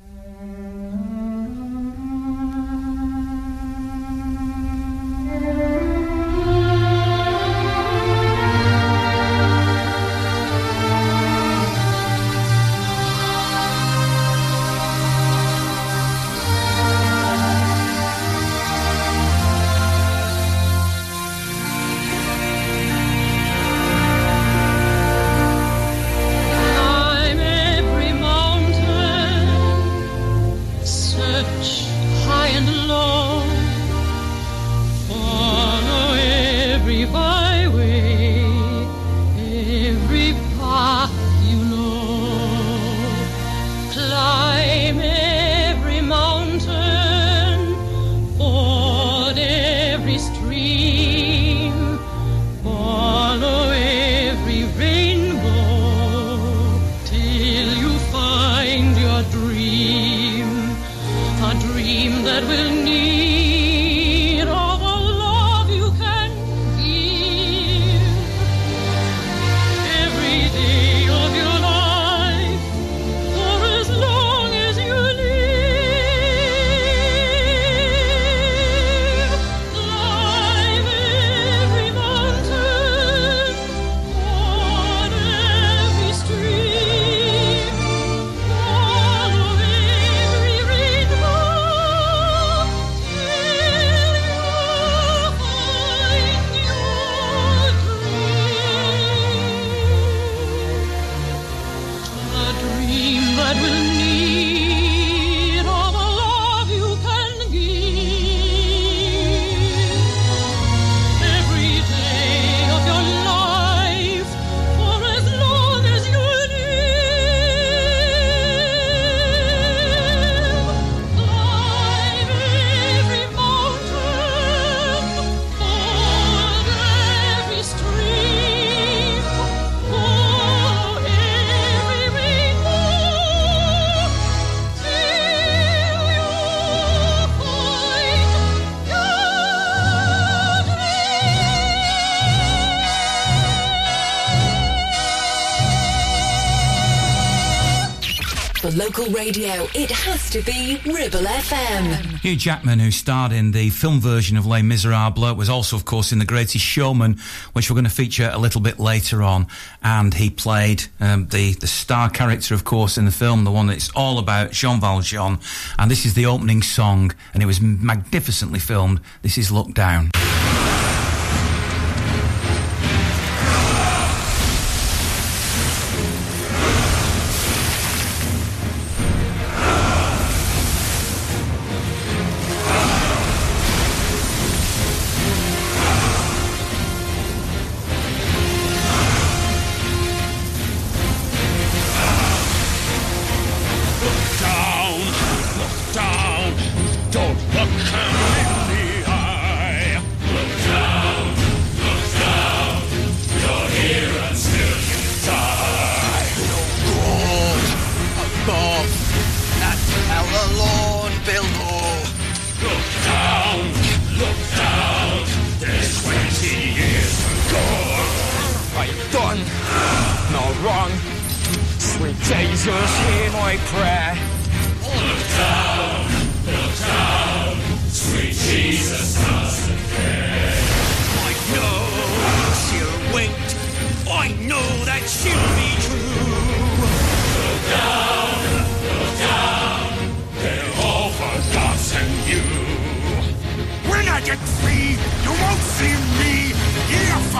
[149.26, 152.20] radio, it has to be Ribble FM.
[152.20, 156.12] Hugh Jackman, who starred in the film version of Les Miserables, was also, of course,
[156.12, 157.20] in The Greatest Showman,
[157.54, 159.48] which we're going to feature a little bit later on.
[159.82, 163.68] And he played um, the, the star character, of course, in the film, the one
[163.68, 165.40] that's all about, Jean Valjean.
[165.80, 169.00] And this is the opening song, and it was magnificently filmed.
[169.22, 170.12] This is Look Down.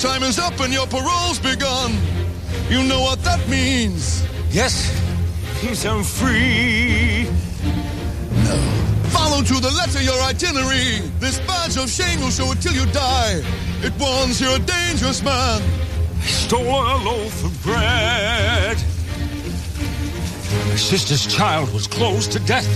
[0.00, 1.92] time is up and your parole's begun.
[2.70, 4.26] You know what that means.
[4.50, 4.88] Yes,
[5.60, 7.28] he's on free.
[8.44, 8.56] No.
[9.10, 11.00] Follow to the letter your itinerary.
[11.18, 13.42] This badge of shame will show it till you die.
[13.82, 15.60] It warns you're a dangerous man.
[16.22, 18.78] Stole a loaf of bread.
[20.68, 22.68] My sister's child was close to death.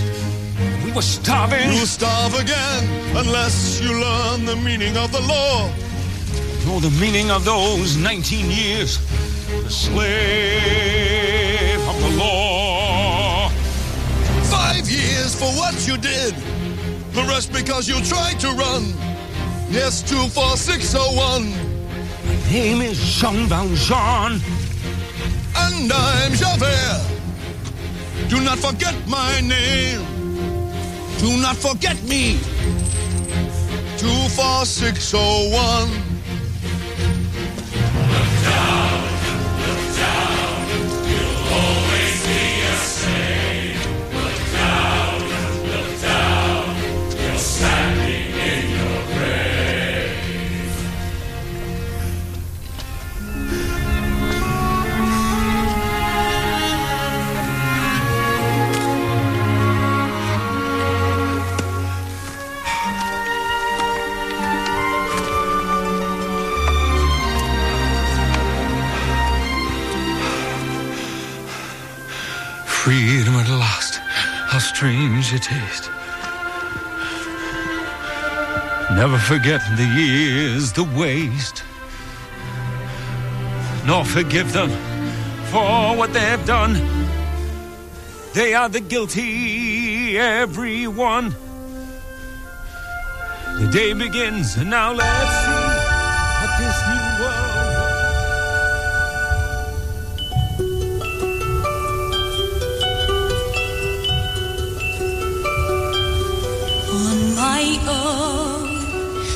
[0.85, 1.73] We were starving.
[1.73, 5.71] You'll starve again unless you learn the meaning of the law.
[6.65, 8.97] Know the meaning of those 19 years.
[9.63, 10.49] The slave
[11.87, 13.49] of the law.
[14.49, 16.33] Five years for what you did.
[17.13, 18.95] The rest because you tried to run.
[19.69, 21.51] Yes, 24601.
[22.25, 24.41] My name is Jean Valjean.
[25.57, 27.05] And I'm Javert.
[28.27, 30.03] Do not forget my name.
[31.19, 32.39] Do not forget me.
[33.97, 36.04] 24601.
[75.41, 75.89] Is.
[78.95, 81.63] Never forget the years, the waste.
[83.85, 84.69] Nor forgive them
[85.51, 86.73] for what they've done.
[88.33, 91.35] They are the guilty, everyone.
[93.59, 95.44] The day begins, and now let's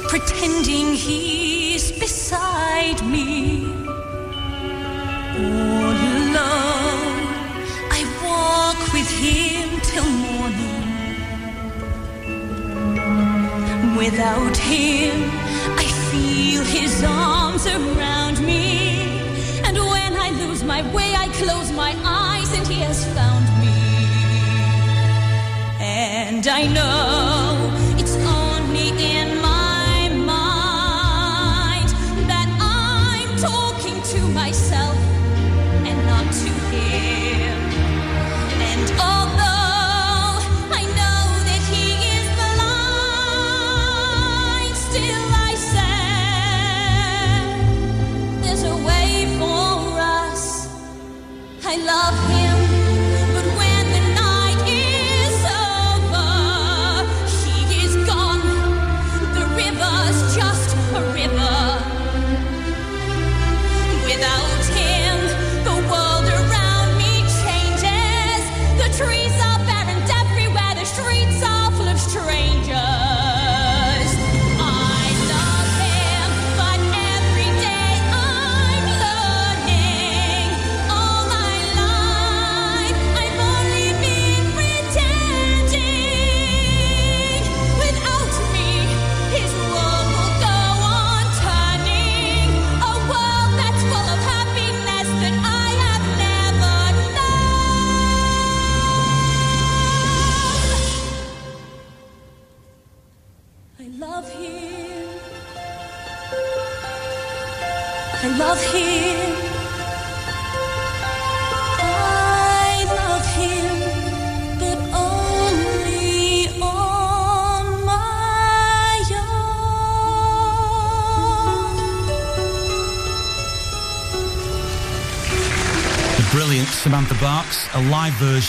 [0.10, 3.64] pretending he's beside me.
[5.38, 7.14] All alone,
[7.98, 10.86] I walk with him till morning.
[13.96, 15.16] Without him,
[15.84, 18.66] I feel his arms around me.
[19.64, 23.78] And when I lose my way, I close my eyes, and he has found me.
[25.80, 27.39] And I know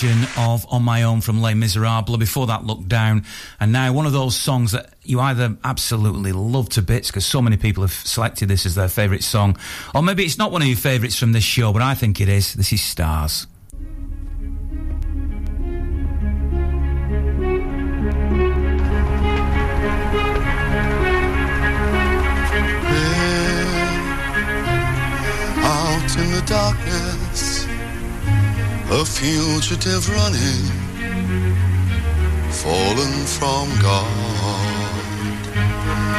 [0.01, 2.19] version of On My Own from Les Miserables.
[2.19, 3.25] Before that, Look Down.
[3.59, 7.43] And now one of those songs that you either absolutely love to bits because so
[7.43, 9.59] many people have selected this as their favourite song,
[9.95, 12.29] or maybe it's not one of your favourites from this show, but I think it
[12.29, 12.55] is.
[12.55, 13.47] This is Stars.
[25.63, 27.20] Out in the darkness,
[28.93, 30.65] a fugitive running,
[32.51, 35.37] fallen from God,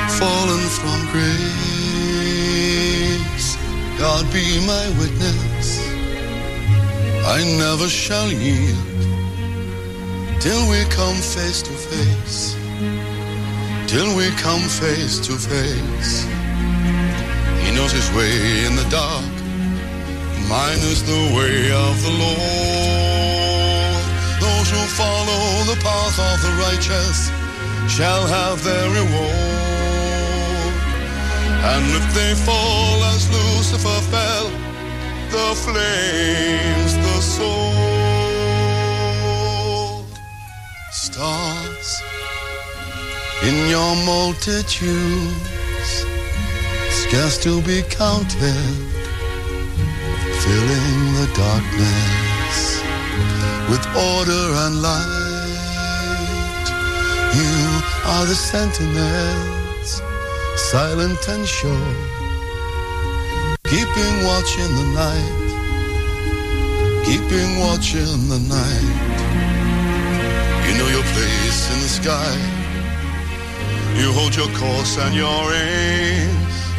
[0.10, 1.52] fallen from grace.
[4.00, 5.82] God be my witness.
[7.26, 8.78] I never shall yield
[10.40, 12.56] till we come face to face.
[13.88, 16.24] Till we come face to face.
[17.66, 19.41] He knows his way in the dark.
[20.52, 24.04] Mine is the way of the Lord.
[24.44, 27.32] Those who follow the path of the righteous
[27.88, 29.32] shall have their reward.
[31.72, 34.48] And if they fall as Lucifer fell,
[35.32, 37.72] the flames, the sword,
[40.92, 41.90] stars
[43.48, 45.92] in your multitudes,
[46.90, 49.01] scarce to be counted,
[50.44, 52.58] filling the darkness
[53.70, 56.66] with order and light.
[57.40, 57.58] You
[58.12, 60.02] are the sentinels,
[60.72, 61.96] silent and sure,
[63.72, 65.40] keeping watch in the night,
[67.06, 68.98] keeping watch in the night.
[70.66, 72.34] You know your place in the sky.
[74.00, 76.21] You hold your course and your aim,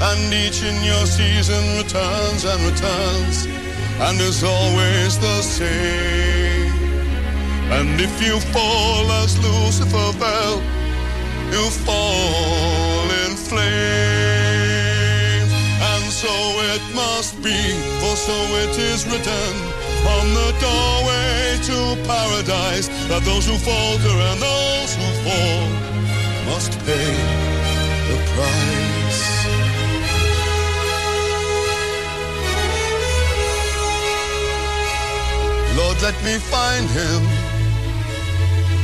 [0.08, 3.46] and each in your season returns and returns,
[4.06, 6.72] and is always the same.
[7.70, 10.60] And if you fall as Lucifer fell,
[11.54, 14.72] you fall in flames.
[15.92, 16.34] And so
[16.74, 17.58] it must be,
[18.00, 19.54] for so it is written
[20.16, 21.78] on the doorway to
[22.10, 25.64] paradise, that those who falter and those who fall
[26.50, 27.14] must pay
[28.10, 28.91] the price.
[35.76, 37.22] Lord, let me find him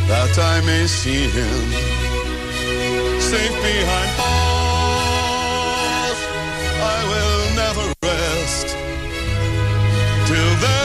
[0.09, 1.73] that I may see him
[3.21, 6.19] safe behind bars.
[6.97, 8.69] I will never rest
[10.29, 10.79] till then.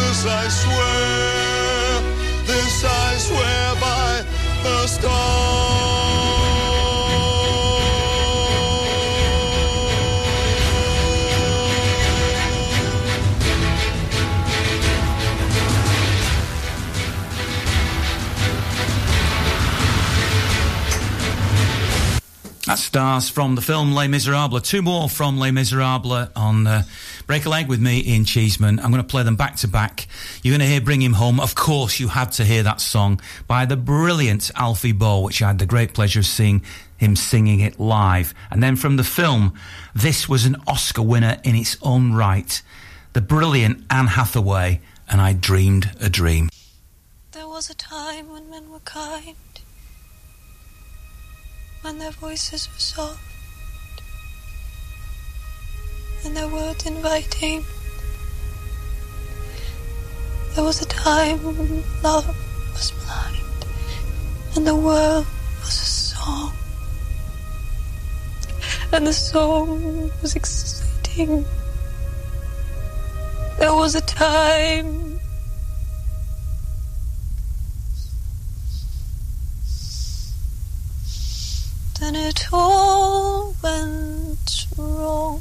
[0.00, 0.28] This I
[0.62, 2.02] swear,
[2.50, 4.24] this I swear by
[4.64, 4.78] the
[22.72, 24.62] That's stars from the film Les Miserables.
[24.62, 26.84] Two more from Les Miserables on uh,
[27.26, 28.78] Break a Leg with me, Ian Cheeseman.
[28.78, 30.06] I'm going to play them back to back.
[30.42, 31.38] You're going to hear Bring Him Home.
[31.38, 35.48] Of course, you had to hear that song by the brilliant Alfie Boe, which I
[35.48, 36.62] had the great pleasure of seeing
[36.96, 38.32] him singing it live.
[38.50, 39.52] And then from the film,
[39.94, 42.62] this was an Oscar winner in its own right.
[43.12, 44.80] The brilliant Anne Hathaway,
[45.10, 46.48] and I Dreamed a Dream.
[47.32, 49.36] There was a time when men were kind,
[51.82, 53.20] when their voices were soft,
[56.24, 57.64] and their words inviting.
[60.54, 62.26] There was a time when love
[62.72, 63.66] was blind,
[64.54, 65.26] and the world
[65.60, 66.52] was a song,
[68.92, 71.44] and the song was exciting.
[73.58, 75.18] There was a time
[82.02, 85.40] then it all went wrong.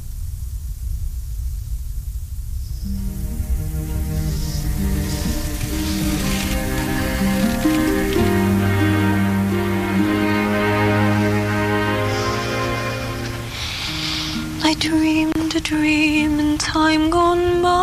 [14.63, 17.81] I dreamed a dream in time gone by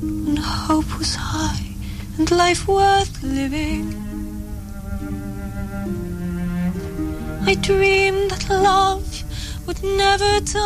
[0.00, 1.74] when hope was high
[2.16, 3.99] and life worth living.
[7.46, 9.24] I dreamed that love
[9.66, 10.60] would never die.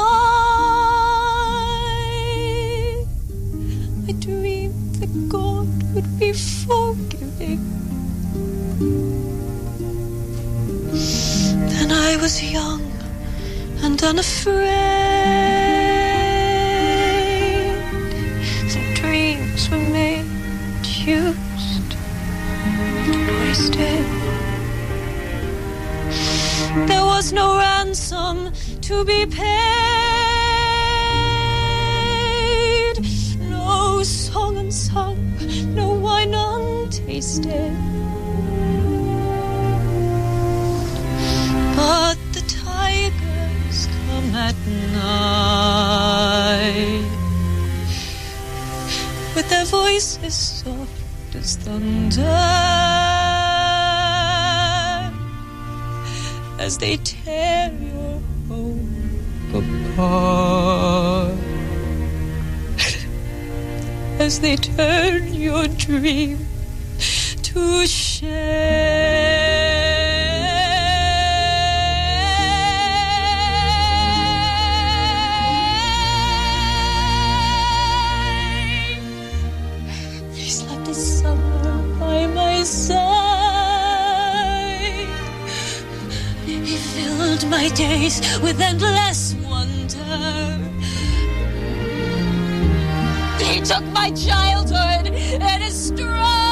[4.08, 7.60] I dreamed that God would be forgiving.
[11.70, 12.82] Then I was young
[13.82, 14.64] and unafraid.
[18.68, 20.26] Some dreams were made,
[20.84, 21.96] used,
[23.40, 24.23] wasted.
[26.74, 29.44] There was no ransom to be paid,
[33.38, 35.16] no song unsung,
[35.72, 37.72] no wine untasted.
[41.76, 44.56] But the tigers come at
[44.98, 45.94] night
[49.36, 52.83] with their voices soft as thunder.
[56.64, 59.20] as they tear your home
[59.52, 61.36] apart,
[64.18, 66.38] as they turn your dream
[67.42, 69.33] to shame.
[87.74, 90.58] days with endless wonder.
[93.44, 96.43] He took my childhood and his strong.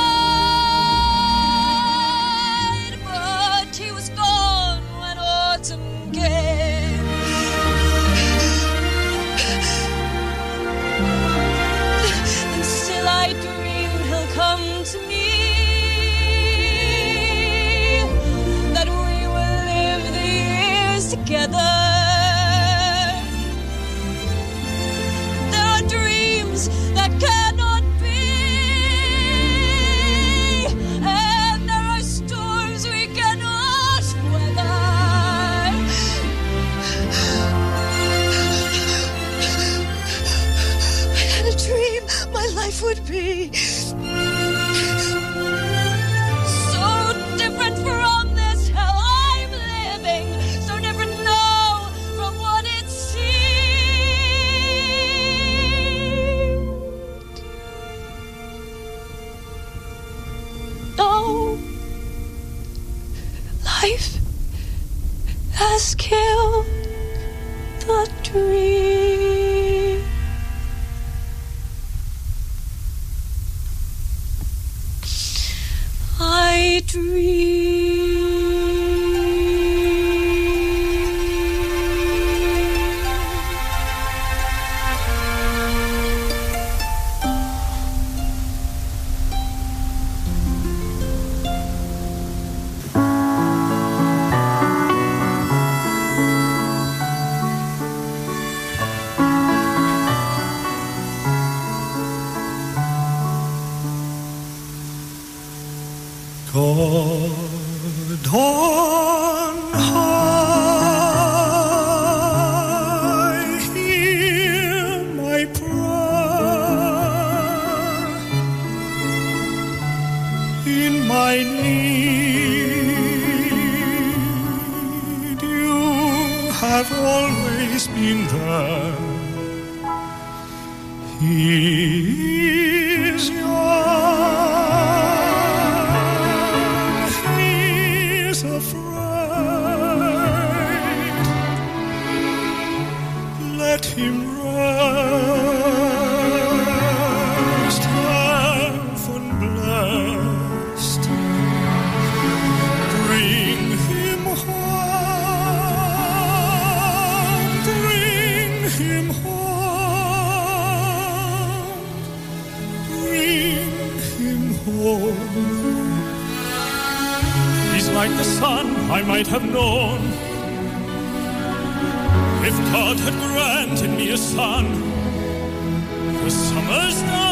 [176.22, 177.31] The summer's night.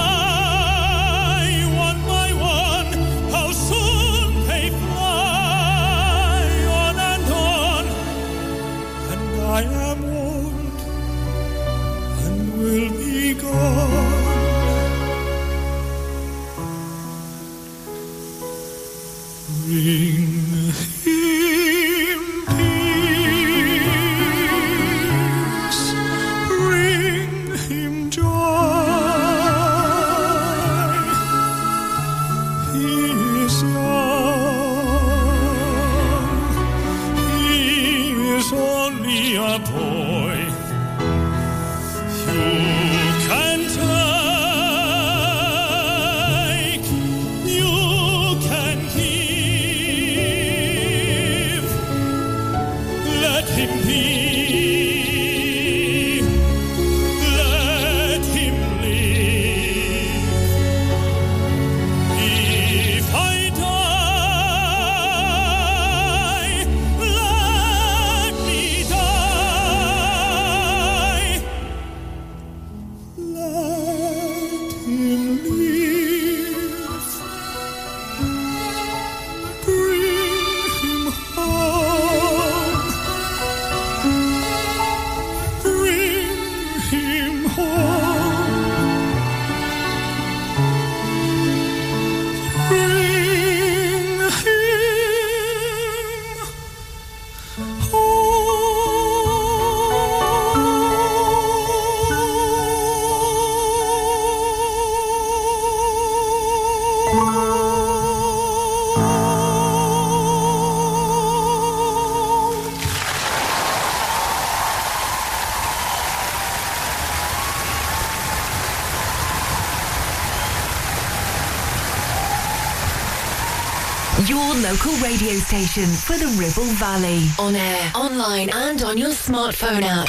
[125.51, 127.27] Station for the Ribble Valley.
[127.40, 130.06] On air, online, and on your smartphone app.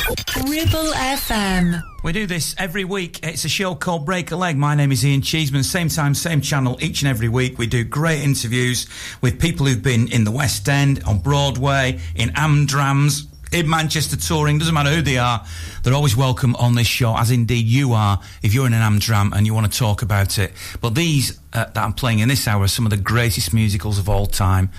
[0.47, 1.81] Ribble FM.
[2.03, 3.25] We do this every week.
[3.25, 4.55] It's a show called Break a Leg.
[4.55, 5.63] My name is Ian Cheeseman.
[5.63, 7.57] Same time, same channel, each and every week.
[7.57, 8.85] We do great interviews
[9.21, 14.59] with people who've been in the West End, on Broadway, in Amdrams, in Manchester touring.
[14.59, 15.43] Doesn't matter who they are.
[15.81, 19.35] They're always welcome on this show, as indeed you are if you're in an Amdram
[19.35, 20.53] and you want to talk about it.
[20.81, 23.97] But these uh, that I'm playing in this hour are some of the greatest musicals
[23.97, 24.69] of all time.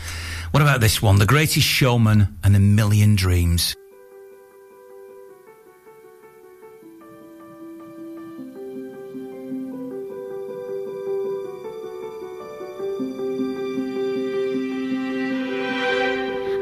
[0.53, 1.19] What about this one?
[1.19, 3.75] The Greatest Showman and a Million Dreams.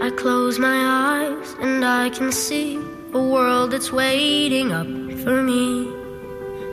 [0.01, 2.77] I close my eyes and I can see
[3.13, 4.87] a world that's waiting up
[5.25, 5.91] for me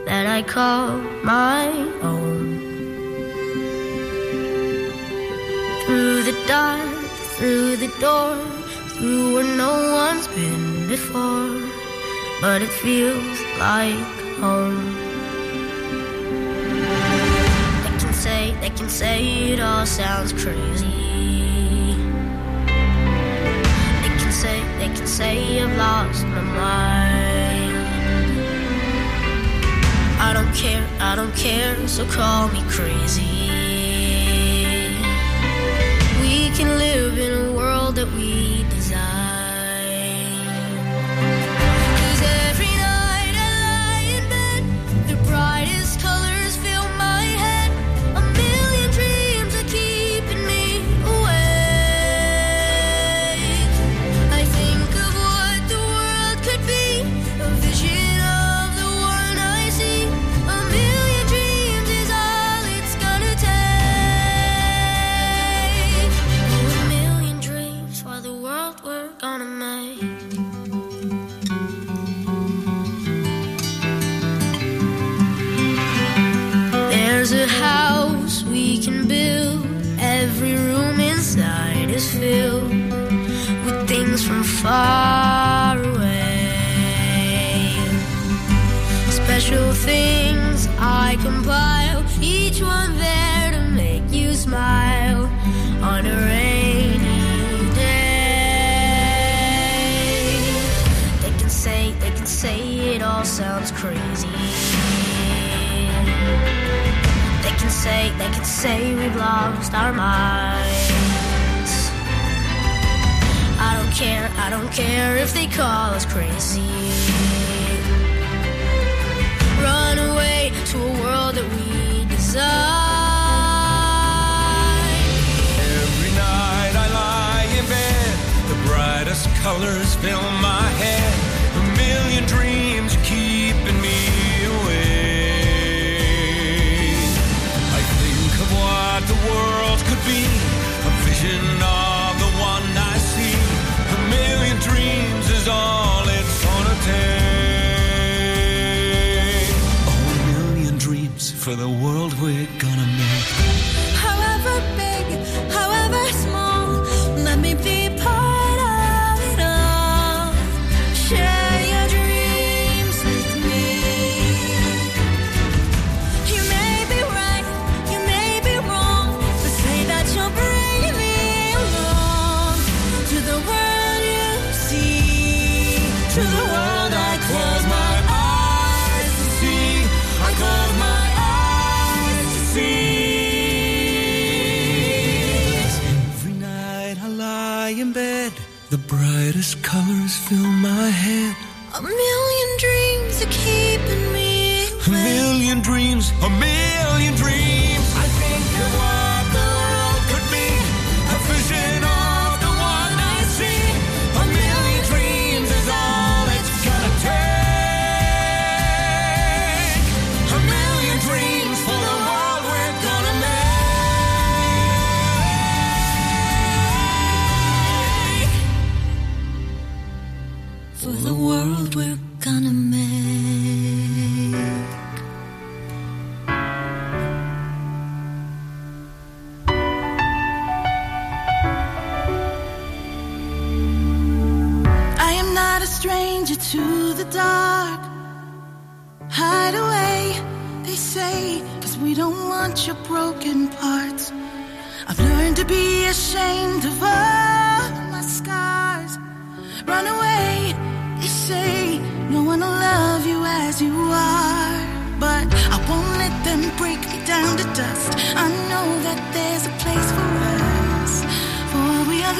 [0.06, 0.92] that I call
[1.24, 1.66] my
[2.00, 2.17] own.
[7.78, 8.36] The door,
[8.94, 11.62] through where no one's been before,
[12.40, 13.94] but it feels like
[14.40, 14.96] home.
[17.84, 20.86] They can say, they can say it all sounds crazy.
[24.02, 27.76] They can say, they can say I've lost my mind.
[30.20, 33.22] I don't care, I don't care, so call me crazy.
[36.20, 37.47] We can live in
[37.98, 38.57] that we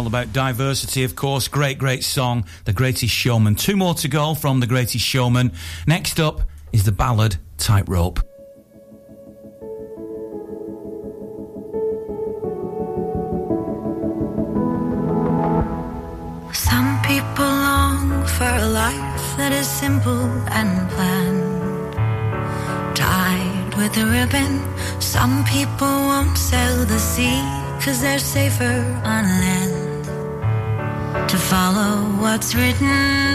[0.00, 1.46] all about diversity, of course.
[1.46, 3.54] Great, great song, The Greatest Showman.
[3.54, 5.52] Two more to go from The Greatest Showman.
[5.86, 6.40] Next up
[6.72, 8.18] is the ballad Tightrope.
[16.54, 20.24] Some people long for a life that is simple
[20.58, 21.94] and planned,
[22.96, 24.52] tied with a ribbon.
[24.98, 27.42] Some people won't sail the sea,
[27.84, 29.49] cause they're safer on land
[32.30, 33.29] what's written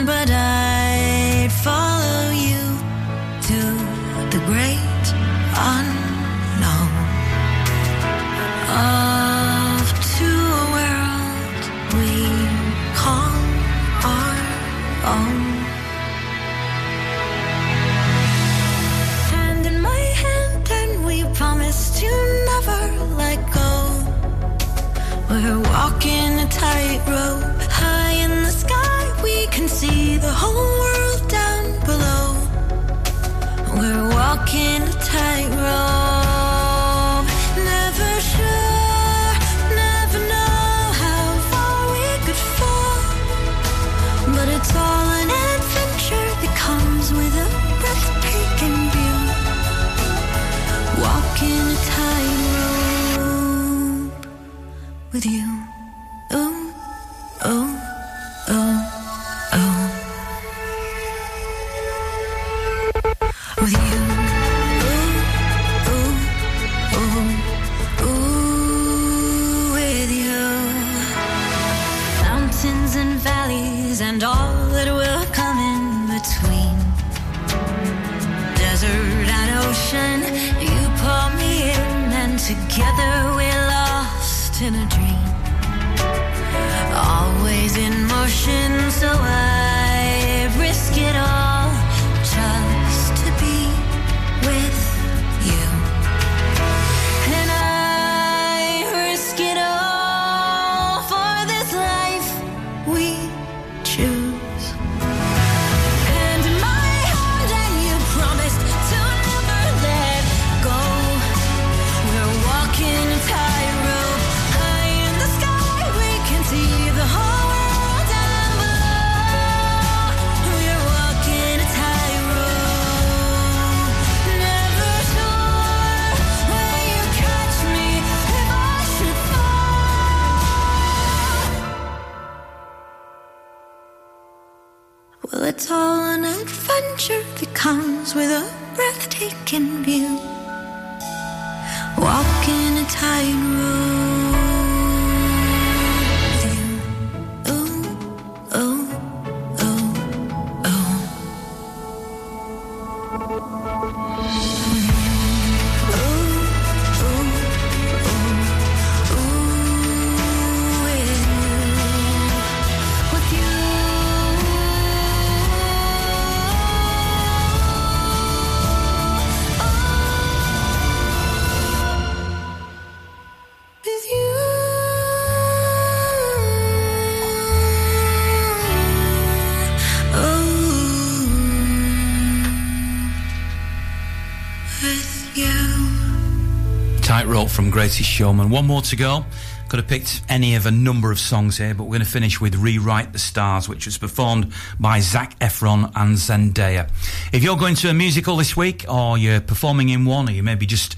[187.56, 188.50] from Greatest Showman.
[188.50, 189.24] One more to go.
[189.70, 192.42] Could have picked any of a number of songs here, but we're going to finish
[192.42, 196.90] with Rewrite the Stars, which was performed by Zac Efron and Zendaya.
[197.32, 200.44] If you're going to a musical this week, or you're performing in one, or you
[200.44, 200.98] maybe just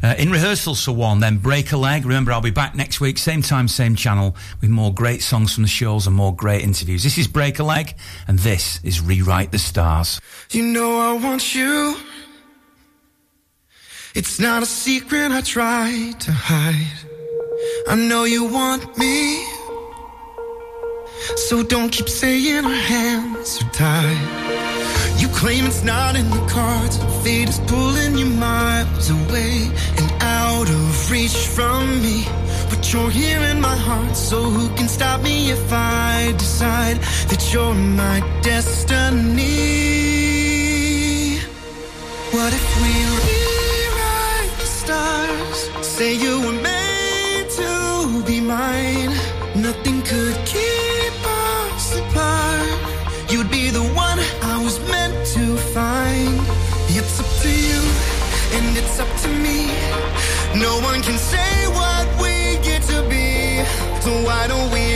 [0.00, 2.04] uh, in rehearsals for one, then break a leg.
[2.06, 5.64] Remember, I'll be back next week, same time, same channel, with more great songs from
[5.64, 7.02] the shows and more great interviews.
[7.02, 7.96] This is Break a Leg,
[8.28, 10.20] and this is Rewrite the Stars.
[10.50, 11.96] You know I want you.
[14.18, 16.98] It's not a secret I try to hide.
[17.86, 19.44] I know you want me.
[21.48, 25.20] So don't keep saying our hands are tied.
[25.20, 26.96] You claim it's not in the cards.
[27.22, 32.24] Fate is pulling you miles away and out of reach from me.
[32.70, 36.96] But you're here in my heart, so who can stop me if I decide
[37.28, 39.36] that you're my destiny?
[42.32, 43.15] What if we?
[45.96, 49.12] Say you were made to be mine.
[49.54, 53.30] Nothing could keep us apart.
[53.30, 56.38] You'd be the one I was meant to find.
[56.90, 57.80] It's up to you,
[58.56, 59.68] and it's up to me.
[60.60, 63.64] No one can say what we get to be.
[64.02, 64.86] So why don't we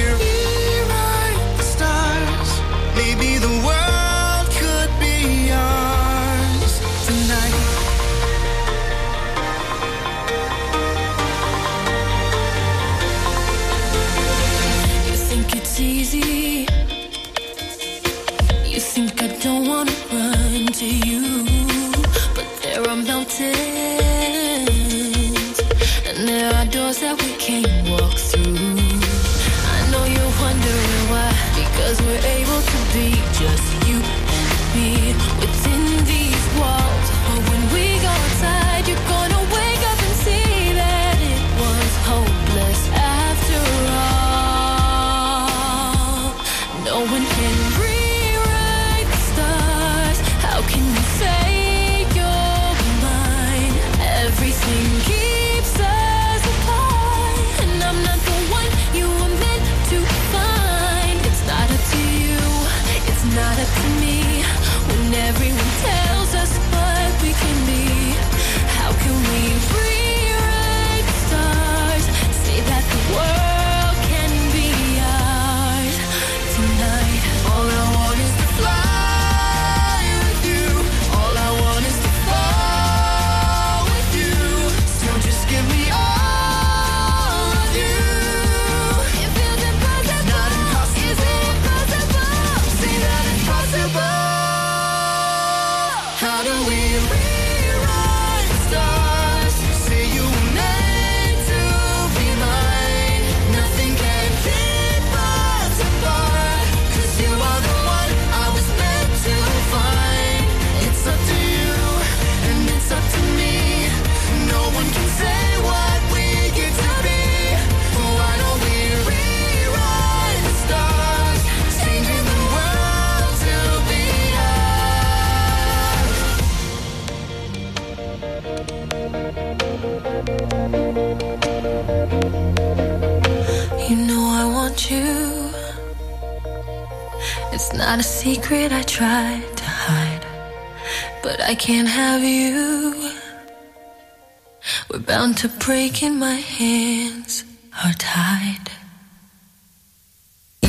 [145.70, 147.44] breaking my hands
[147.84, 148.68] are tied.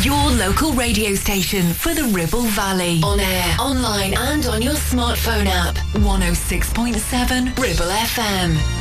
[0.03, 3.01] Your local radio station for the Ribble Valley.
[3.03, 5.73] On air, online, and on your smartphone app.
[5.95, 8.80] 106.7 Ribble FM.